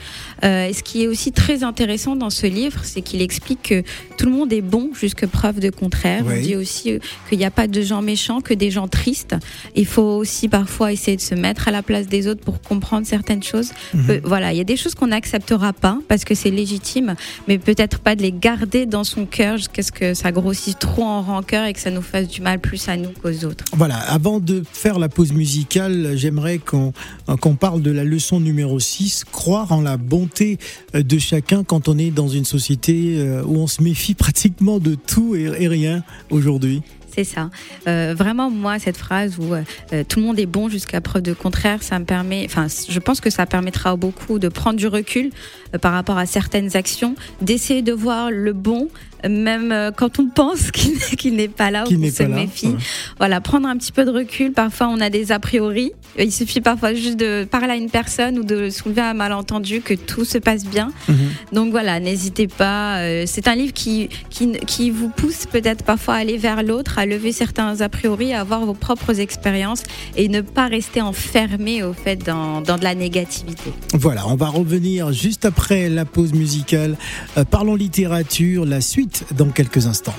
Euh, 0.44 0.66
et 0.66 0.74
ce 0.74 0.82
qui 0.82 1.04
est 1.04 1.08
aussi 1.08 1.32
très 1.32 1.64
intéressant 1.64 2.16
dans 2.16 2.32
ce 2.32 2.48
livre, 2.48 2.80
c'est 2.82 3.02
qu'il 3.02 3.22
explique 3.22 3.62
que 3.62 3.84
tout 4.18 4.26
le 4.26 4.32
monde 4.32 4.52
est 4.52 4.62
bon 4.62 4.90
jusque 5.00 5.28
preuve 5.28 5.60
de 5.60 5.70
contraire. 5.70 6.24
On 6.28 6.42
dit 6.42 6.56
aussi 6.56 6.94
euh, 6.94 7.00
qu'il 7.30 7.38
n'y 7.38 7.46
a 7.46 7.52
pas 7.52 7.68
de 7.68 7.82
gens 7.84 8.02
méchants, 8.02 8.42
que 8.42 8.56
des 8.56 8.72
gens 8.72 8.88
tristes. 8.88 9.36
Il 9.76 9.86
faut 9.86 10.02
aussi 10.02 10.48
parfois 10.48 10.92
essayer 10.92 11.18
de 11.18 11.22
se 11.22 11.36
mettre 11.36 11.68
à 11.68 11.72
la 11.72 11.84
place 11.84 12.08
des 12.08 12.28
autres 12.28 12.42
pour 12.42 12.62
comprendre 12.62 13.06
certaines 13.06 13.44
choses. 13.44 13.70
Mhm. 13.94 14.10
Euh, 14.10 14.20
voilà, 14.24 14.54
il 14.54 14.58
y 14.58 14.62
a 14.62 14.64
des 14.64 14.76
choses 14.76 14.96
qu'on 14.96 15.12
n'acceptera 15.14 15.72
pas 15.72 16.00
parce 16.08 16.26
que 16.26 16.34
c'est 16.34 16.50
légitime, 16.50 17.14
mais 17.48 17.60
peut-être 17.60 18.00
pas 18.00 18.16
de 18.16 18.24
les 18.24 18.32
garder 18.32 18.88
dans 18.88 19.04
son 19.04 19.28
cœur 19.28 19.58
jusqu'à 19.58 19.83
que 19.92 20.14
ça 20.14 20.32
grossisse 20.32 20.78
trop 20.80 21.04
en 21.04 21.22
rancœur 21.22 21.66
et 21.66 21.74
que 21.74 21.80
ça 21.80 21.92
nous 21.92 22.02
fasse 22.02 22.28
du 22.28 22.42
mal 22.42 22.60
plus 22.60 22.88
à 22.90 22.98
nous 22.98 23.10
qu'aux 23.22 23.46
autres. 23.46 23.66
Voilà, 23.74 23.98
avant 23.98 24.40
de 24.40 24.64
faire 24.72 25.00
la 25.00 25.10
pause 25.10 25.34
musicale, 25.34 26.14
j'aimerais 26.16 26.60
qu'on 26.60 26.94
qu'on 27.42 27.56
parle 27.56 27.82
de 27.82 27.92
la 27.92 28.04
leçon 28.04 28.40
numéro 28.40 28.80
6, 28.80 29.24
croire 29.32 29.72
en 29.72 29.82
la 29.82 29.98
bonté 29.98 30.58
euh, 30.96 31.04
de 31.04 31.18
chacun 31.18 31.64
quand 31.64 31.88
on 31.88 31.98
est 31.98 32.12
dans 32.12 32.28
une 32.28 32.46
société 32.46 33.16
euh, 33.18 33.44
où 33.46 33.58
on 33.58 33.68
se 33.68 33.82
méfie 33.82 34.14
pratiquement 34.14 34.80
de 34.80 34.96
tout 34.96 35.36
et 35.36 35.68
rien 35.68 36.04
aujourd'hui. 36.30 36.82
C'est 37.14 37.24
ça. 37.24 37.50
Euh, 37.88 38.16
vraiment, 38.18 38.50
moi, 38.50 38.80
cette 38.80 38.98
phrase 38.98 39.38
où 39.38 39.54
euh, 39.54 40.04
tout 40.08 40.20
le 40.20 40.26
monde 40.26 40.40
est 40.40 40.48
bon 40.48 40.68
jusqu'à 40.68 41.00
preuve 41.00 41.22
de 41.22 41.34
contraire, 41.34 41.84
ça 41.84 42.00
me 42.00 42.06
permet, 42.06 42.44
enfin, 42.46 42.66
je 42.90 43.00
pense 43.00 43.22
que 43.22 43.30
ça 43.30 43.46
permettra 43.46 43.96
beaucoup 43.96 44.40
de 44.40 44.48
prendre 44.48 44.78
du 44.78 44.88
recul 44.88 45.30
euh, 45.74 45.78
par 45.78 45.94
rapport 45.94 46.18
à 46.18 46.26
certaines 46.26 46.76
actions, 46.76 47.16
d'essayer 47.42 47.84
de 47.84 47.94
voir 47.94 48.32
le 48.32 48.54
bon, 48.54 48.90
même 49.30 49.92
quand 49.96 50.20
on 50.20 50.28
pense 50.28 50.72
qu'il 51.18 51.36
n'est 51.36 51.48
pas 51.48 51.70
là 51.70 51.84
ou 51.84 51.96
qu'on 51.96 52.12
se 52.12 52.24
méfie. 52.24 52.76
Voilà, 53.20 53.42
prendre 53.42 53.68
un 53.68 53.78
petit 53.78 53.92
peu 53.92 54.06
de 54.06 54.12
recul. 54.12 54.52
Parfois, 54.52 54.88
on 54.90 55.00
a 55.00 55.10
des 55.10 55.32
a 55.32 55.40
priori. 55.40 55.94
Il 56.18 56.32
suffit 56.32 56.62
parfois 56.62 56.94
juste 56.94 57.18
de 57.18 57.46
parler 57.50 57.72
à 57.72 57.76
une 57.76 57.90
personne 57.90 58.40
ou 58.40 58.44
de 58.44 58.70
soulever 58.70 59.02
un 59.02 59.14
malentendu 59.14 59.82
que 59.82 59.94
tout 59.94 60.26
se 60.26 60.38
passe 60.38 60.66
bien. 60.66 60.92
Mhm. 61.08 61.16
Donc 61.52 61.72
voilà, 61.72 62.00
n'hésitez 62.00 62.48
pas. 62.48 63.00
C'est 63.26 63.48
un 63.48 63.56
livre 63.56 63.74
qui, 63.74 64.10
qui, 64.30 64.52
qui 64.68 64.90
vous 64.92 65.10
pousse 65.10 65.46
peut-être 65.46 65.84
parfois 65.84 66.16
à 66.16 66.18
aller 66.18 66.38
vers 66.38 66.64
l'autre, 66.64 67.00
à 67.00 67.06
lever 67.06 67.32
certains 67.32 67.82
a 67.82 67.90
priori, 67.90 68.34
à 68.34 68.42
avoir 68.42 68.66
vos 68.66 68.74
propres 68.74 69.20
expériences 69.20 69.84
et 70.16 70.28
ne 70.28 70.42
pas 70.42 70.68
rester 70.68 71.02
enfermé 71.02 71.84
au 71.84 71.94
fait 71.94 72.18
dans, 72.18 72.62
dans, 72.62 72.78
de 72.78 72.84
la 72.84 72.96
négativité. 72.96 73.72
Voilà, 73.94 74.28
on 74.28 74.36
va 74.36 74.48
revenir 74.48 75.12
juste 75.12 75.46
après 75.46 75.90
la 75.90 76.06
pause 76.06 76.34
musicale. 76.34 76.96
Euh, 77.38 77.44
parlons 77.46 77.76
littérature, 77.76 78.66
la 78.66 78.82
suite 78.82 79.26
dans 79.36 79.50
quelques 79.50 79.88
instants. 79.88 80.16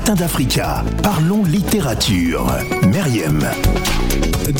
Les 0.00 0.12
matins 0.12 0.14
d'Africa, 0.14 0.84
parlons 1.02 1.44
littérature. 1.44 2.46
Meriem. 2.86 3.44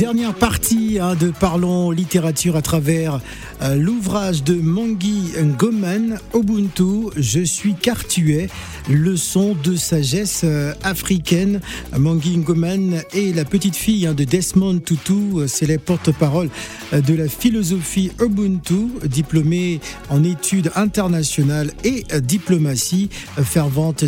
Dernière 0.00 0.34
partie 0.34 0.98
hein, 1.00 1.14
de 1.14 1.30
Parlons 1.30 1.90
littérature 1.90 2.54
à 2.54 2.62
travers 2.62 3.20
euh, 3.60 3.74
l'ouvrage 3.74 4.44
de 4.44 4.54
Mangi 4.54 5.32
Ngoman, 5.36 6.18
Ubuntu, 6.34 7.10
Je 7.16 7.40
suis 7.40 7.74
cartuais, 7.74 8.48
leçon 8.88 9.56
de 9.62 9.74
sagesse 9.74 10.42
euh, 10.44 10.72
africaine. 10.84 11.60
Mangi 11.98 12.38
Ngoman 12.38 13.02
est 13.12 13.34
la 13.34 13.44
petite 13.44 13.74
fille 13.74 14.06
hein, 14.06 14.14
de 14.14 14.24
Desmond 14.24 14.78
Tutu, 14.78 15.12
euh, 15.36 15.46
la 15.66 15.78
porte-parole 15.78 16.50
de 16.92 17.14
la 17.14 17.28
philosophie 17.28 18.12
Ubuntu, 18.20 18.88
diplômée 19.04 19.80
en 20.08 20.22
études 20.22 20.70
internationales 20.76 21.72
et 21.84 22.04
diplomatie, 22.20 23.10
fervente 23.42 24.04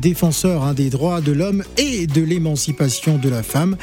défenseur 0.00 0.64
hein, 0.64 0.74
des 0.74 0.90
droits 0.90 1.20
de 1.20 1.32
l'homme 1.32 1.62
et 1.76 2.06
de 2.06 2.22
l'émancipation 2.22 3.18
de 3.18 3.28
la 3.28 3.42
femme. 3.42 3.76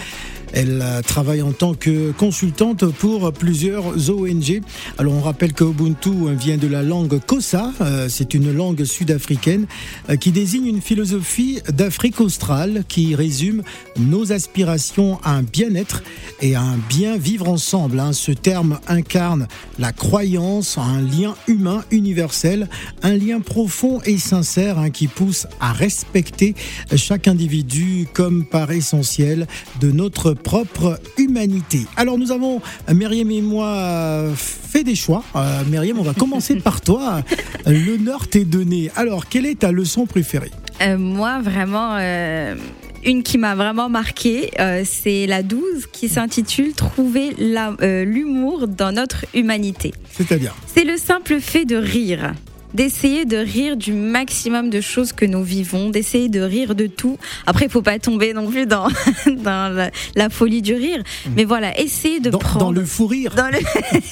Elle 0.53 0.83
travaille 1.05 1.41
en 1.41 1.51
tant 1.51 1.73
que 1.73 2.11
consultante 2.11 2.85
pour 2.85 3.31
plusieurs 3.31 4.09
ONG. 4.09 4.61
Alors 4.97 5.13
on 5.13 5.21
rappelle 5.21 5.53
que 5.53 5.63
Ubuntu 5.63 6.11
vient 6.37 6.57
de 6.57 6.67
la 6.67 6.83
langue 6.83 7.19
Kosa, 7.25 7.71
euh, 7.81 8.07
c'est 8.09 8.33
une 8.33 8.51
langue 8.51 8.83
sud-africaine 8.83 9.65
euh, 10.09 10.15
qui 10.15 10.31
désigne 10.31 10.65
une 10.65 10.81
philosophie 10.81 11.61
d'Afrique 11.71 12.19
australe 12.21 12.83
qui 12.87 13.15
résume 13.15 13.63
nos 13.97 14.31
aspirations 14.31 15.19
à 15.23 15.31
un 15.31 15.43
bien-être 15.43 16.03
et 16.41 16.55
à 16.55 16.61
un 16.61 16.77
bien 16.89 17.17
vivre 17.17 17.49
ensemble. 17.49 17.99
Hein. 17.99 18.13
Ce 18.13 18.31
terme 18.31 18.79
incarne 18.87 19.47
la 19.79 19.91
croyance 19.91 20.77
à 20.77 20.81
un 20.81 21.01
lien 21.01 21.35
humain 21.47 21.83
universel, 21.91 22.69
un 23.03 23.15
lien 23.15 23.39
profond 23.39 24.01
et 24.05 24.17
sincère 24.17 24.79
hein, 24.79 24.89
qui 24.89 25.07
pousse 25.07 25.47
à 25.59 25.73
respecter 25.73 26.55
chaque 26.95 27.27
individu 27.27 28.07
comme 28.13 28.45
part 28.45 28.71
essentielle 28.71 29.47
de 29.79 29.91
notre 29.91 30.33
propre 30.43 30.99
humanité. 31.17 31.85
Alors 31.97 32.17
nous 32.17 32.31
avons, 32.31 32.61
Myriam 32.89 33.31
et 33.31 33.41
moi, 33.41 34.25
fait 34.71 34.83
des 34.83 34.95
choix. 34.95 35.23
Euh, 35.35 35.63
Myriam, 35.69 35.99
on 35.99 36.03
va 36.03 36.13
commencer 36.13 36.55
par 36.55 36.81
toi. 36.81 37.21
L'honneur 37.65 38.27
t'est 38.27 38.45
donné. 38.45 38.89
Alors, 38.95 39.27
quelle 39.27 39.45
est 39.45 39.59
ta 39.59 39.71
leçon 39.71 40.05
préférée? 40.05 40.51
Euh, 40.81 40.97
Moi, 40.97 41.41
vraiment... 41.41 41.97
Euh, 41.99 42.55
une 43.03 43.23
qui 43.23 43.39
m'a 43.39 43.55
vraiment 43.55 43.89
marqué, 43.89 44.51
c'est 44.85 45.25
la 45.25 45.41
12 45.41 45.87
qui 45.91 46.07
s'intitule 46.07 46.73
Trouver 46.73 47.31
l'humour 48.05 48.67
dans 48.67 48.91
notre 48.91 49.25
humanité. 49.33 49.91
C'est-à-dire? 50.11 50.53
C'est 50.67 50.83
le 50.83 50.97
simple 50.97 51.39
fait 51.39 51.65
de 51.65 51.77
rire 51.77 52.33
d'essayer 52.73 53.25
de 53.25 53.37
rire 53.37 53.77
du 53.77 53.93
maximum 53.93 54.69
de 54.69 54.81
choses 54.81 55.13
que 55.13 55.25
nous 55.25 55.43
vivons, 55.43 55.89
d'essayer 55.89 56.29
de 56.29 56.41
rire 56.41 56.75
de 56.75 56.87
tout. 56.87 57.17
Après, 57.45 57.65
il 57.65 57.71
faut 57.71 57.81
pas 57.81 57.99
tomber 57.99 58.33
non 58.33 58.47
plus 58.47 58.65
dans, 58.65 58.87
dans 59.27 59.89
la, 60.15 60.29
folie 60.29 60.61
du 60.61 60.73
rire. 60.73 60.99
Mmh. 60.99 61.29
Mais 61.35 61.43
voilà, 61.43 61.79
essayer 61.79 62.19
de 62.19 62.29
prendre. 62.29 62.65
Dans 62.65 62.71
le 62.71 62.85
fou 62.85 63.07
rire. 63.07 63.35
Dans 63.35 63.49
le... 63.49 63.59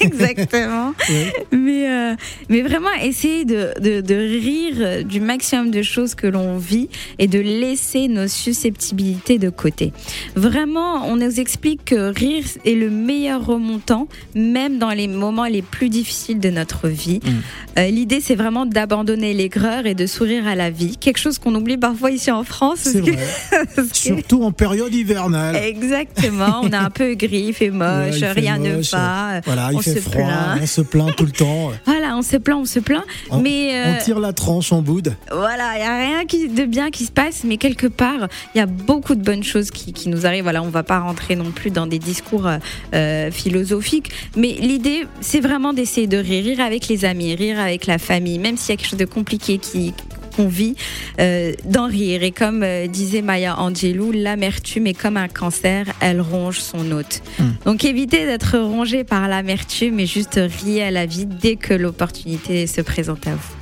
Exactement. 0.00 0.94
mais, 1.52 1.88
euh, 1.88 2.14
mais 2.48 2.62
vraiment, 2.62 2.92
essayer 3.02 3.44
de, 3.44 3.72
de, 3.80 4.00
de 4.00 4.14
rire 4.14 5.04
du 5.04 5.20
maximum 5.20 5.70
de 5.70 5.82
choses 5.82 6.14
que 6.14 6.26
l'on 6.26 6.58
vit 6.58 6.88
et 7.18 7.26
de 7.26 7.38
laisser 7.38 8.08
nos 8.08 8.28
susceptibilités 8.28 9.38
de 9.38 9.50
côté. 9.50 9.92
Vraiment, 10.34 11.06
on 11.06 11.16
nous 11.16 11.40
explique 11.40 11.84
que 11.86 12.12
rire 12.12 12.44
est 12.64 12.74
le 12.74 12.90
meilleur 12.90 13.44
remontant, 13.44 14.08
même 14.34 14.78
dans 14.78 14.90
les 14.90 15.08
moments 15.08 15.44
les 15.44 15.62
plus 15.62 15.88
difficiles 15.88 16.40
de 16.40 16.50
notre 16.50 16.88
vie. 16.88 17.20
Mmh. 17.22 17.30
Euh, 17.78 17.88
l'idée, 17.88 18.20
c'est 18.20 18.34
vraiment 18.34 18.49
d'abandonner 18.66 19.34
l'aigreur 19.34 19.86
et 19.86 19.94
de 19.94 20.06
sourire 20.06 20.46
à 20.46 20.54
la 20.54 20.70
vie. 20.70 20.96
Quelque 20.96 21.18
chose 21.18 21.38
qu'on 21.38 21.54
oublie 21.54 21.76
parfois 21.76 22.10
ici 22.10 22.30
en 22.30 22.44
France. 22.44 22.80
C'est 22.80 23.00
vrai. 23.00 23.18
Surtout 23.92 24.42
en 24.42 24.52
période 24.52 24.94
hivernale. 24.94 25.56
Exactement. 25.56 26.60
On 26.62 26.72
a 26.72 26.78
un 26.78 26.90
peu 26.90 27.14
gris, 27.14 27.46
il 27.48 27.54
fait 27.54 27.70
moche, 27.70 28.20
rien 28.20 28.58
ne 28.58 28.80
va. 28.90 29.40
Voilà, 29.44 29.70
il 29.72 29.82
fait 29.82 30.00
froid, 30.00 30.56
on 30.60 30.66
se 30.66 30.80
plaint 30.80 31.14
tout 31.14 31.24
le 31.24 31.32
temps. 31.32 31.70
Voilà, 31.86 32.16
on 32.16 32.22
se 32.22 32.36
plaint, 32.36 32.58
on 32.58 32.64
se 32.64 32.80
plaint. 32.80 33.04
On, 33.30 33.40
mais 33.40 33.70
on 33.84 33.88
euh, 33.88 34.04
tire 34.04 34.20
la 34.20 34.32
tranche 34.32 34.72
en 34.72 34.82
boude. 34.82 35.14
Voilà, 35.30 35.74
il 35.74 35.80
n'y 35.80 35.86
a 35.86 35.98
rien 35.98 36.24
de 36.24 36.64
bien 36.64 36.90
qui 36.90 37.04
se 37.04 37.12
passe, 37.12 37.44
mais 37.44 37.56
quelque 37.56 37.86
part, 37.86 38.28
il 38.54 38.58
y 38.58 38.60
a 38.60 38.66
beaucoup 38.66 39.14
de 39.14 39.22
bonnes 39.22 39.44
choses 39.44 39.70
qui, 39.70 40.08
nous 40.08 40.26
arrivent. 40.26 40.42
Voilà, 40.42 40.62
on 40.62 40.66
ne 40.66 40.70
va 40.70 40.82
pas 40.82 40.98
rentrer 40.98 41.36
non 41.36 41.50
plus 41.50 41.70
dans 41.70 41.86
des 41.86 41.98
discours 41.98 42.48
euh, 42.94 43.30
philosophiques, 43.30 44.10
mais 44.36 44.52
l'idée, 44.52 45.06
c'est 45.20 45.40
vraiment 45.40 45.72
d'essayer 45.72 46.06
de 46.06 46.16
rire, 46.16 46.44
rire 46.44 46.60
avec 46.60 46.88
les 46.88 47.04
amis, 47.04 47.34
rire 47.34 47.60
avec 47.60 47.86
la 47.86 47.98
famille, 47.98 48.38
même 48.40 48.56
s'il 48.56 48.70
y 48.70 48.72
a 48.72 48.76
quelque 48.76 48.88
chose 48.88 48.98
de 48.98 49.04
compliqué 49.04 49.58
qui 49.58 49.94
qu'on 50.36 50.48
vit, 50.48 50.74
euh, 51.18 51.52
d'en 51.64 51.86
rire. 51.86 52.22
Et 52.22 52.30
comme 52.30 52.62
euh, 52.62 52.86
disait 52.86 53.22
Maya 53.22 53.58
Angelou, 53.58 54.12
l'amertume 54.12 54.86
est 54.86 54.94
comme 54.94 55.16
un 55.16 55.28
cancer, 55.28 55.86
elle 56.00 56.20
ronge 56.20 56.60
son 56.60 56.90
hôte. 56.92 57.22
Hmm. 57.38 57.50
Donc 57.64 57.84
évitez 57.84 58.26
d'être 58.26 58.58
rongé 58.58 59.04
par 59.04 59.28
l'amertume 59.28 60.00
et 60.00 60.06
juste 60.06 60.40
riez 60.62 60.84
à 60.84 60.90
la 60.90 61.06
vie 61.06 61.26
dès 61.26 61.56
que 61.56 61.74
l'opportunité 61.74 62.66
se 62.66 62.80
présente 62.80 63.26
à 63.26 63.34
vous. 63.34 63.54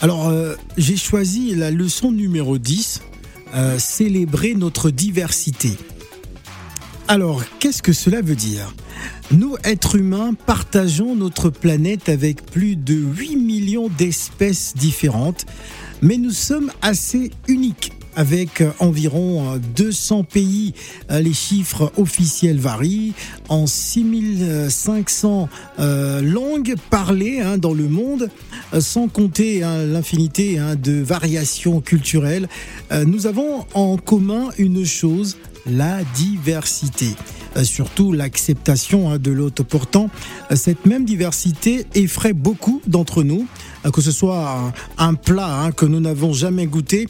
Alors, 0.00 0.28
euh, 0.28 0.54
j'ai 0.76 0.96
choisi 0.96 1.54
la 1.54 1.70
leçon 1.70 2.10
numéro 2.10 2.58
10, 2.58 3.02
célébrer 3.78 4.54
notre 4.54 4.90
diversité. 4.90 5.76
Alors, 7.12 7.42
qu'est-ce 7.58 7.82
que 7.82 7.92
cela 7.92 8.22
veut 8.22 8.34
dire? 8.34 8.74
Nous, 9.32 9.56
êtres 9.64 9.96
humains, 9.96 10.32
partageons 10.32 11.14
notre 11.14 11.50
planète 11.50 12.08
avec 12.08 12.46
plus 12.46 12.74
de 12.74 12.94
8 12.94 13.36
millions 13.36 13.90
d'espèces 13.90 14.72
différentes, 14.74 15.44
mais 16.00 16.16
nous 16.16 16.30
sommes 16.30 16.72
assez 16.80 17.30
uniques 17.48 17.92
avec 18.16 18.62
environ 18.78 19.60
200 19.76 20.24
pays. 20.24 20.72
Les 21.10 21.34
chiffres 21.34 21.92
officiels 21.98 22.58
varient 22.58 23.12
en 23.50 23.66
6500 23.66 25.50
euh, 25.78 26.22
langues 26.22 26.76
parlées 26.88 27.40
hein, 27.40 27.58
dans 27.58 27.74
le 27.74 27.88
monde, 27.88 28.30
sans 28.78 29.08
compter 29.08 29.62
hein, 29.62 29.84
l'infinité 29.84 30.58
hein, 30.58 30.76
de 30.76 30.92
variations 30.92 31.82
culturelles. 31.82 32.48
Euh, 32.90 33.04
nous 33.04 33.26
avons 33.26 33.66
en 33.74 33.98
commun 33.98 34.48
une 34.56 34.86
chose, 34.86 35.36
la 35.66 36.02
diversité. 36.16 37.14
Euh, 37.56 37.64
surtout 37.64 38.12
l'acceptation 38.12 39.10
hein, 39.10 39.18
de 39.18 39.30
l'autre. 39.30 39.62
Pourtant, 39.62 40.08
euh, 40.50 40.56
cette 40.56 40.86
même 40.86 41.04
diversité 41.04 41.84
effraie 41.94 42.32
beaucoup 42.32 42.80
d'entre 42.86 43.22
nous, 43.22 43.46
euh, 43.84 43.90
que 43.90 44.00
ce 44.00 44.10
soit 44.10 44.72
un, 44.96 45.14
plat 45.14 45.62
hein, 45.62 45.72
que 45.72 45.84
nous 45.84 46.00
n'avons 46.00 46.32
jamais 46.32 46.66
goûté, 46.66 47.06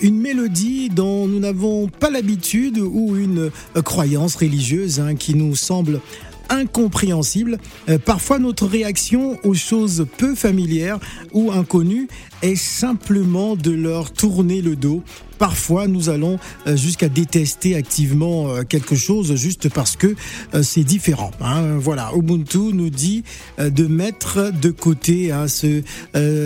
une 0.00 0.20
mélodie 0.20 0.88
dont 0.88 1.26
nous 1.26 1.40
n'avons 1.40 1.88
pas 1.88 2.10
l'habitude 2.10 2.78
ou 2.78 3.16
une 3.16 3.50
croyance 3.84 4.36
religieuse 4.36 5.00
hein, 5.00 5.14
qui 5.14 5.34
nous 5.34 5.56
semble 5.56 6.00
incompréhensible. 6.48 7.58
parfois, 8.04 8.38
notre 8.38 8.66
réaction 8.66 9.38
aux 9.42 9.54
choses 9.54 10.06
peu 10.18 10.34
familières 10.34 10.98
ou 11.32 11.50
inconnues 11.50 12.08
est 12.42 12.56
simplement 12.56 13.56
de 13.56 13.70
leur 13.70 14.12
tourner 14.12 14.60
le 14.60 14.76
dos 14.76 15.02
parfois 15.42 15.88
nous 15.88 16.08
allons 16.08 16.38
euh, 16.68 16.76
jusqu'à 16.76 17.08
détester 17.08 17.74
activement 17.74 18.48
euh, 18.48 18.62
quelque 18.62 18.94
chose 18.94 19.34
juste 19.34 19.68
parce 19.68 19.96
que 19.96 20.14
euh, 20.54 20.62
c'est 20.62 20.84
différent. 20.84 21.32
Hein. 21.40 21.78
Voilà, 21.78 22.12
Ubuntu 22.14 22.72
nous 22.72 22.90
dit 22.90 23.24
de 23.58 23.88
mettre 23.88 24.52
de 24.52 24.70
côté 24.70 25.32
hein, 25.32 25.48
ce, 25.48 25.82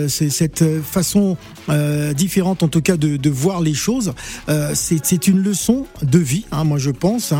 cette 0.07 0.81
façon 0.81 1.37
différente, 2.15 2.63
en 2.63 2.69
tout 2.69 2.81
cas, 2.81 2.97
de, 2.97 3.29
voir 3.29 3.61
les 3.61 3.73
choses. 3.75 4.13
c'est 4.73 5.27
une 5.27 5.43
leçon 5.43 5.85
de 6.01 6.17
vie, 6.17 6.45
hein, 6.51 6.63
moi 6.63 6.79
je 6.79 6.91
pense. 6.91 7.33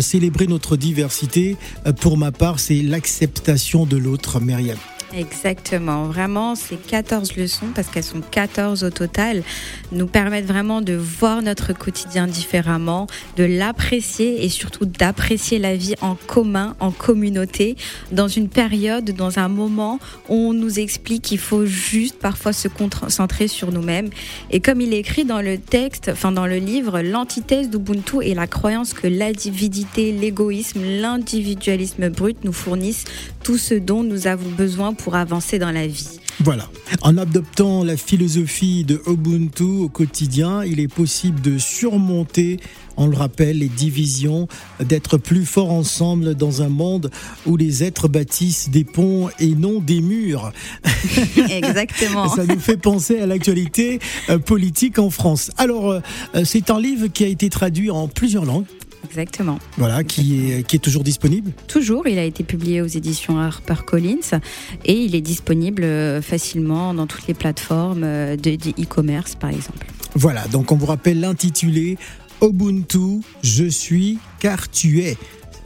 célébrer 0.00 0.46
notre 0.46 0.76
diversité, 0.76 1.56
pour 2.00 2.18
ma 2.18 2.32
part, 2.32 2.60
c'est 2.60 2.82
l'acceptation 2.82 3.86
de 3.86 3.96
l'autre, 3.96 4.40
Myriam. 4.40 4.78
Exactement. 5.14 6.04
Vraiment, 6.04 6.54
ces 6.54 6.76
14 6.76 7.36
leçons, 7.36 7.68
parce 7.74 7.88
qu'elles 7.88 8.04
sont 8.04 8.20
14 8.20 8.84
au 8.84 8.90
total, 8.90 9.42
nous 9.90 10.06
permettent 10.06 10.46
vraiment 10.46 10.82
de 10.82 10.92
voir 10.92 11.40
notre 11.40 11.72
quotidien 11.72 12.26
différemment, 12.26 13.06
de 13.36 13.44
l'apprécier 13.44 14.44
et 14.44 14.50
surtout 14.50 14.84
d'apprécier 14.84 15.58
la 15.58 15.76
vie 15.76 15.94
en 16.02 16.14
commun, 16.14 16.76
en 16.78 16.90
communauté, 16.90 17.76
dans 18.12 18.28
une 18.28 18.48
période, 18.48 19.12
dans 19.12 19.38
un 19.38 19.48
moment 19.48 19.98
où 20.28 20.34
on 20.34 20.52
nous 20.52 20.78
explique 20.78 21.22
qu'il 21.22 21.38
faut 21.38 21.64
juste 21.64 22.18
parfois 22.18 22.52
se 22.52 22.68
concentrer 22.68 23.48
sur 23.48 23.72
nous-mêmes. 23.72 24.10
Et 24.50 24.60
comme 24.60 24.82
il 24.82 24.92
est 24.92 24.98
écrit 24.98 25.24
dans 25.24 25.40
le 25.40 25.56
texte, 25.56 26.10
enfin 26.12 26.32
dans 26.32 26.46
le 26.46 26.56
livre, 26.56 27.00
l'antithèse 27.00 27.70
d'Ubuntu 27.70 28.22
est 28.22 28.34
la 28.34 28.46
croyance 28.46 28.92
que 28.92 29.06
l'avidité, 29.06 30.12
l'égoïsme, 30.12 30.82
l'individualisme 31.00 32.10
brut 32.10 32.44
nous 32.44 32.52
fournissent 32.52 33.04
tout 33.42 33.56
ce 33.56 33.74
dont 33.74 34.02
nous 34.02 34.26
avons 34.26 34.50
besoin 34.50 34.92
pour 34.98 35.14
avancer 35.14 35.58
dans 35.58 35.72
la 35.72 35.86
vie. 35.86 36.20
Voilà. 36.40 36.68
En 37.02 37.18
adoptant 37.18 37.82
la 37.82 37.96
philosophie 37.96 38.84
de 38.84 39.02
Ubuntu 39.08 39.64
au 39.64 39.88
quotidien, 39.88 40.62
il 40.64 40.78
est 40.78 40.92
possible 40.92 41.40
de 41.40 41.58
surmonter, 41.58 42.60
on 42.96 43.08
le 43.08 43.16
rappelle, 43.16 43.58
les 43.58 43.68
divisions, 43.68 44.46
d'être 44.80 45.18
plus 45.18 45.44
forts 45.44 45.72
ensemble 45.72 46.36
dans 46.36 46.62
un 46.62 46.68
monde 46.68 47.10
où 47.46 47.56
les 47.56 47.82
êtres 47.82 48.06
bâtissent 48.06 48.70
des 48.70 48.84
ponts 48.84 49.30
et 49.40 49.48
non 49.48 49.80
des 49.80 50.00
murs. 50.00 50.52
Exactement. 51.50 52.28
Ça 52.28 52.46
nous 52.46 52.60
fait 52.60 52.76
penser 52.76 53.18
à 53.18 53.26
l'actualité 53.26 53.98
euh, 54.28 54.38
politique 54.38 54.98
en 55.00 55.10
France. 55.10 55.50
Alors, 55.56 55.90
euh, 55.90 56.00
c'est 56.44 56.70
un 56.70 56.80
livre 56.80 57.08
qui 57.08 57.24
a 57.24 57.28
été 57.28 57.50
traduit 57.50 57.90
en 57.90 58.06
plusieurs 58.06 58.44
langues. 58.44 58.66
Exactement. 59.04 59.58
Voilà, 59.76 60.04
qui 60.04 60.52
est, 60.52 60.66
qui 60.66 60.76
est 60.76 60.80
toujours 60.80 61.04
disponible 61.04 61.52
Toujours, 61.66 62.06
il 62.08 62.18
a 62.18 62.24
été 62.24 62.44
publié 62.44 62.82
aux 62.82 62.86
éditions 62.86 63.38
HarperCollins 63.38 64.40
et 64.84 64.94
il 64.94 65.14
est 65.14 65.20
disponible 65.20 65.84
euh, 65.84 66.20
facilement 66.22 66.94
dans 66.94 67.06
toutes 67.06 67.26
les 67.26 67.34
plateformes 67.34 68.04
euh, 68.04 68.36
de 68.36 68.50
e-commerce 68.80 69.34
par 69.34 69.50
exemple. 69.50 69.86
Voilà, 70.14 70.46
donc 70.48 70.72
on 70.72 70.76
vous 70.76 70.86
rappelle 70.86 71.20
l'intitulé 71.20 71.96
Ubuntu, 72.42 73.20
je 73.42 73.64
suis 73.64 74.18
car 74.40 74.70
tu 74.70 75.00
es 75.00 75.16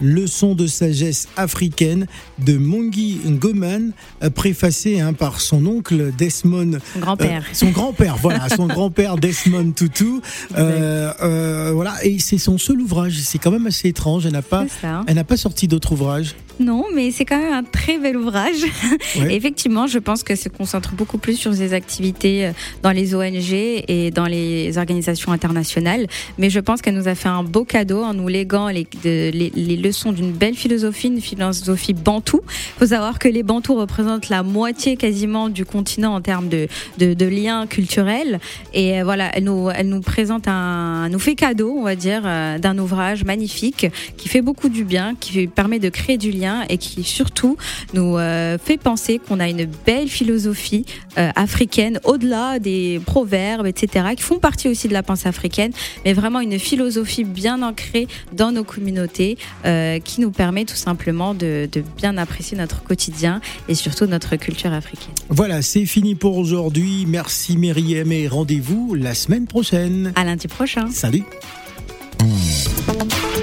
leçon 0.00 0.54
de 0.54 0.66
sagesse 0.66 1.28
africaine 1.36 2.06
de 2.38 2.56
Mongi 2.56 3.20
Ngoman, 3.24 3.92
euh, 4.22 4.30
préfacé 4.30 5.00
hein, 5.00 5.12
par 5.12 5.40
son 5.40 5.64
oncle 5.66 6.12
Desmond. 6.16 6.78
Son 6.94 7.00
grand-père. 7.00 7.42
Euh, 7.42 7.54
son 7.54 7.70
grand-père, 7.70 8.16
voilà, 8.16 8.48
son 8.56 8.66
grand-père 8.66 9.16
Desmond 9.16 9.72
Tutu. 9.72 10.20
Euh, 10.56 11.70
voilà, 11.74 11.94
et 12.02 12.18
c'est 12.18 12.38
son 12.38 12.58
seul 12.58 12.80
ouvrage. 12.80 13.18
C'est 13.22 13.38
quand 13.38 13.50
même 13.50 13.66
assez 13.66 13.88
étrange. 13.88 14.26
Elle 14.26 14.32
n'a 14.32 14.42
pas, 14.42 14.64
elle 15.06 15.14
n'a 15.14 15.24
pas 15.24 15.36
sorti 15.36 15.68
d'autres 15.68 15.92
ouvrages. 15.92 16.34
Non, 16.60 16.84
mais 16.94 17.10
c'est 17.10 17.24
quand 17.24 17.38
même 17.38 17.52
un 17.52 17.64
très 17.64 17.98
bel 17.98 18.16
ouvrage. 18.16 18.62
Effectivement, 19.16 19.86
je 19.86 19.98
pense 19.98 20.22
que 20.22 20.36
se 20.36 20.48
concentre 20.48 20.92
beaucoup 20.92 21.18
plus 21.18 21.36
sur 21.36 21.54
ses 21.54 21.72
activités 21.72 22.52
dans 22.82 22.90
les 22.90 23.14
ONG 23.14 23.52
et 23.52 24.10
dans 24.14 24.26
les 24.26 24.76
organisations 24.76 25.32
internationales. 25.32 26.06
Mais 26.38 26.50
je 26.50 26.60
pense 26.60 26.82
qu'elle 26.82 26.94
nous 26.94 27.08
a 27.08 27.14
fait 27.14 27.28
un 27.28 27.42
beau 27.42 27.64
cadeau 27.64 28.02
en 28.02 28.14
nous 28.14 28.28
léguant 28.28 28.68
les, 28.68 28.86
les, 29.02 29.76
leçons 29.82 30.12
d'une 30.12 30.32
belle 30.32 30.54
philosophie, 30.54 31.08
une 31.08 31.20
philosophie 31.20 31.92
bantou. 31.92 32.40
Il 32.46 32.78
faut 32.78 32.86
savoir 32.86 33.18
que 33.18 33.28
les 33.28 33.42
bantous 33.42 33.74
représentent 33.74 34.28
la 34.28 34.42
moitié 34.42 34.96
quasiment 34.96 35.48
du 35.48 35.64
continent 35.64 36.14
en 36.14 36.20
termes 36.20 36.48
de, 36.48 36.68
de, 36.98 37.26
liens 37.26 37.66
culturels. 37.66 38.40
Et 38.72 39.00
euh, 39.00 39.04
voilà, 39.04 39.30
elle 39.34 39.44
nous, 39.44 39.70
elle 39.70 39.88
nous 39.88 40.00
présente 40.00 40.48
un, 40.48 41.08
nous 41.08 41.18
fait 41.18 41.34
cadeau, 41.34 41.74
on 41.76 41.82
va 41.82 41.96
dire, 41.96 42.22
euh, 42.24 42.58
d'un 42.58 42.78
ouvrage 42.78 43.24
magnifique 43.24 43.86
qui 44.16 44.28
fait 44.28 44.42
beaucoup 44.42 44.68
du 44.68 44.84
bien, 44.84 45.14
qui 45.18 45.46
permet 45.46 45.78
de 45.78 45.88
créer 45.88 46.18
du 46.18 46.30
lien 46.30 46.64
et 46.68 46.78
qui 46.78 47.02
surtout 47.04 47.56
nous 47.94 48.16
euh, 48.18 48.58
fait 48.58 48.76
penser 48.76 49.18
qu'on 49.18 49.40
a 49.40 49.48
une 49.48 49.66
belle 49.86 50.08
philosophie 50.08 50.84
africaine 51.16 52.00
au-delà 52.04 52.58
des 52.58 53.00
proverbes, 53.04 53.66
etc., 53.66 54.06
qui 54.16 54.22
font 54.22 54.38
partie 54.38 54.68
aussi 54.68 54.88
de 54.88 54.92
la 54.92 55.02
pensée 55.02 55.28
africaine, 55.28 55.72
mais 56.04 56.12
vraiment 56.12 56.40
une 56.40 56.58
philosophie 56.58 57.24
bien 57.24 57.62
ancrée 57.62 58.06
dans 58.32 58.52
nos 58.52 58.64
communautés, 58.64 59.36
euh, 59.72 59.98
qui 59.98 60.20
nous 60.20 60.30
permet 60.30 60.64
tout 60.64 60.76
simplement 60.76 61.34
de, 61.34 61.68
de 61.70 61.82
bien 61.96 62.18
apprécier 62.18 62.56
notre 62.56 62.82
quotidien 62.82 63.40
et 63.68 63.74
surtout 63.74 64.06
notre 64.06 64.36
culture 64.36 64.72
africaine. 64.72 65.14
Voilà, 65.28 65.62
c'est 65.62 65.86
fini 65.86 66.14
pour 66.14 66.36
aujourd'hui. 66.36 67.06
Merci 67.08 67.56
Myriam 67.56 68.12
et 68.12 68.28
rendez-vous 68.28 68.94
la 68.94 69.14
semaine 69.14 69.46
prochaine. 69.46 70.12
À 70.14 70.24
lundi 70.24 70.48
prochain. 70.48 70.90
Salut. 70.90 71.24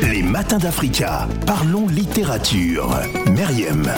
Les 0.04 0.22
matins 0.22 0.60
d'Africa. 0.60 1.28
Parlons 1.46 1.88
littérature. 1.88 2.98
Myriam. 3.32 3.90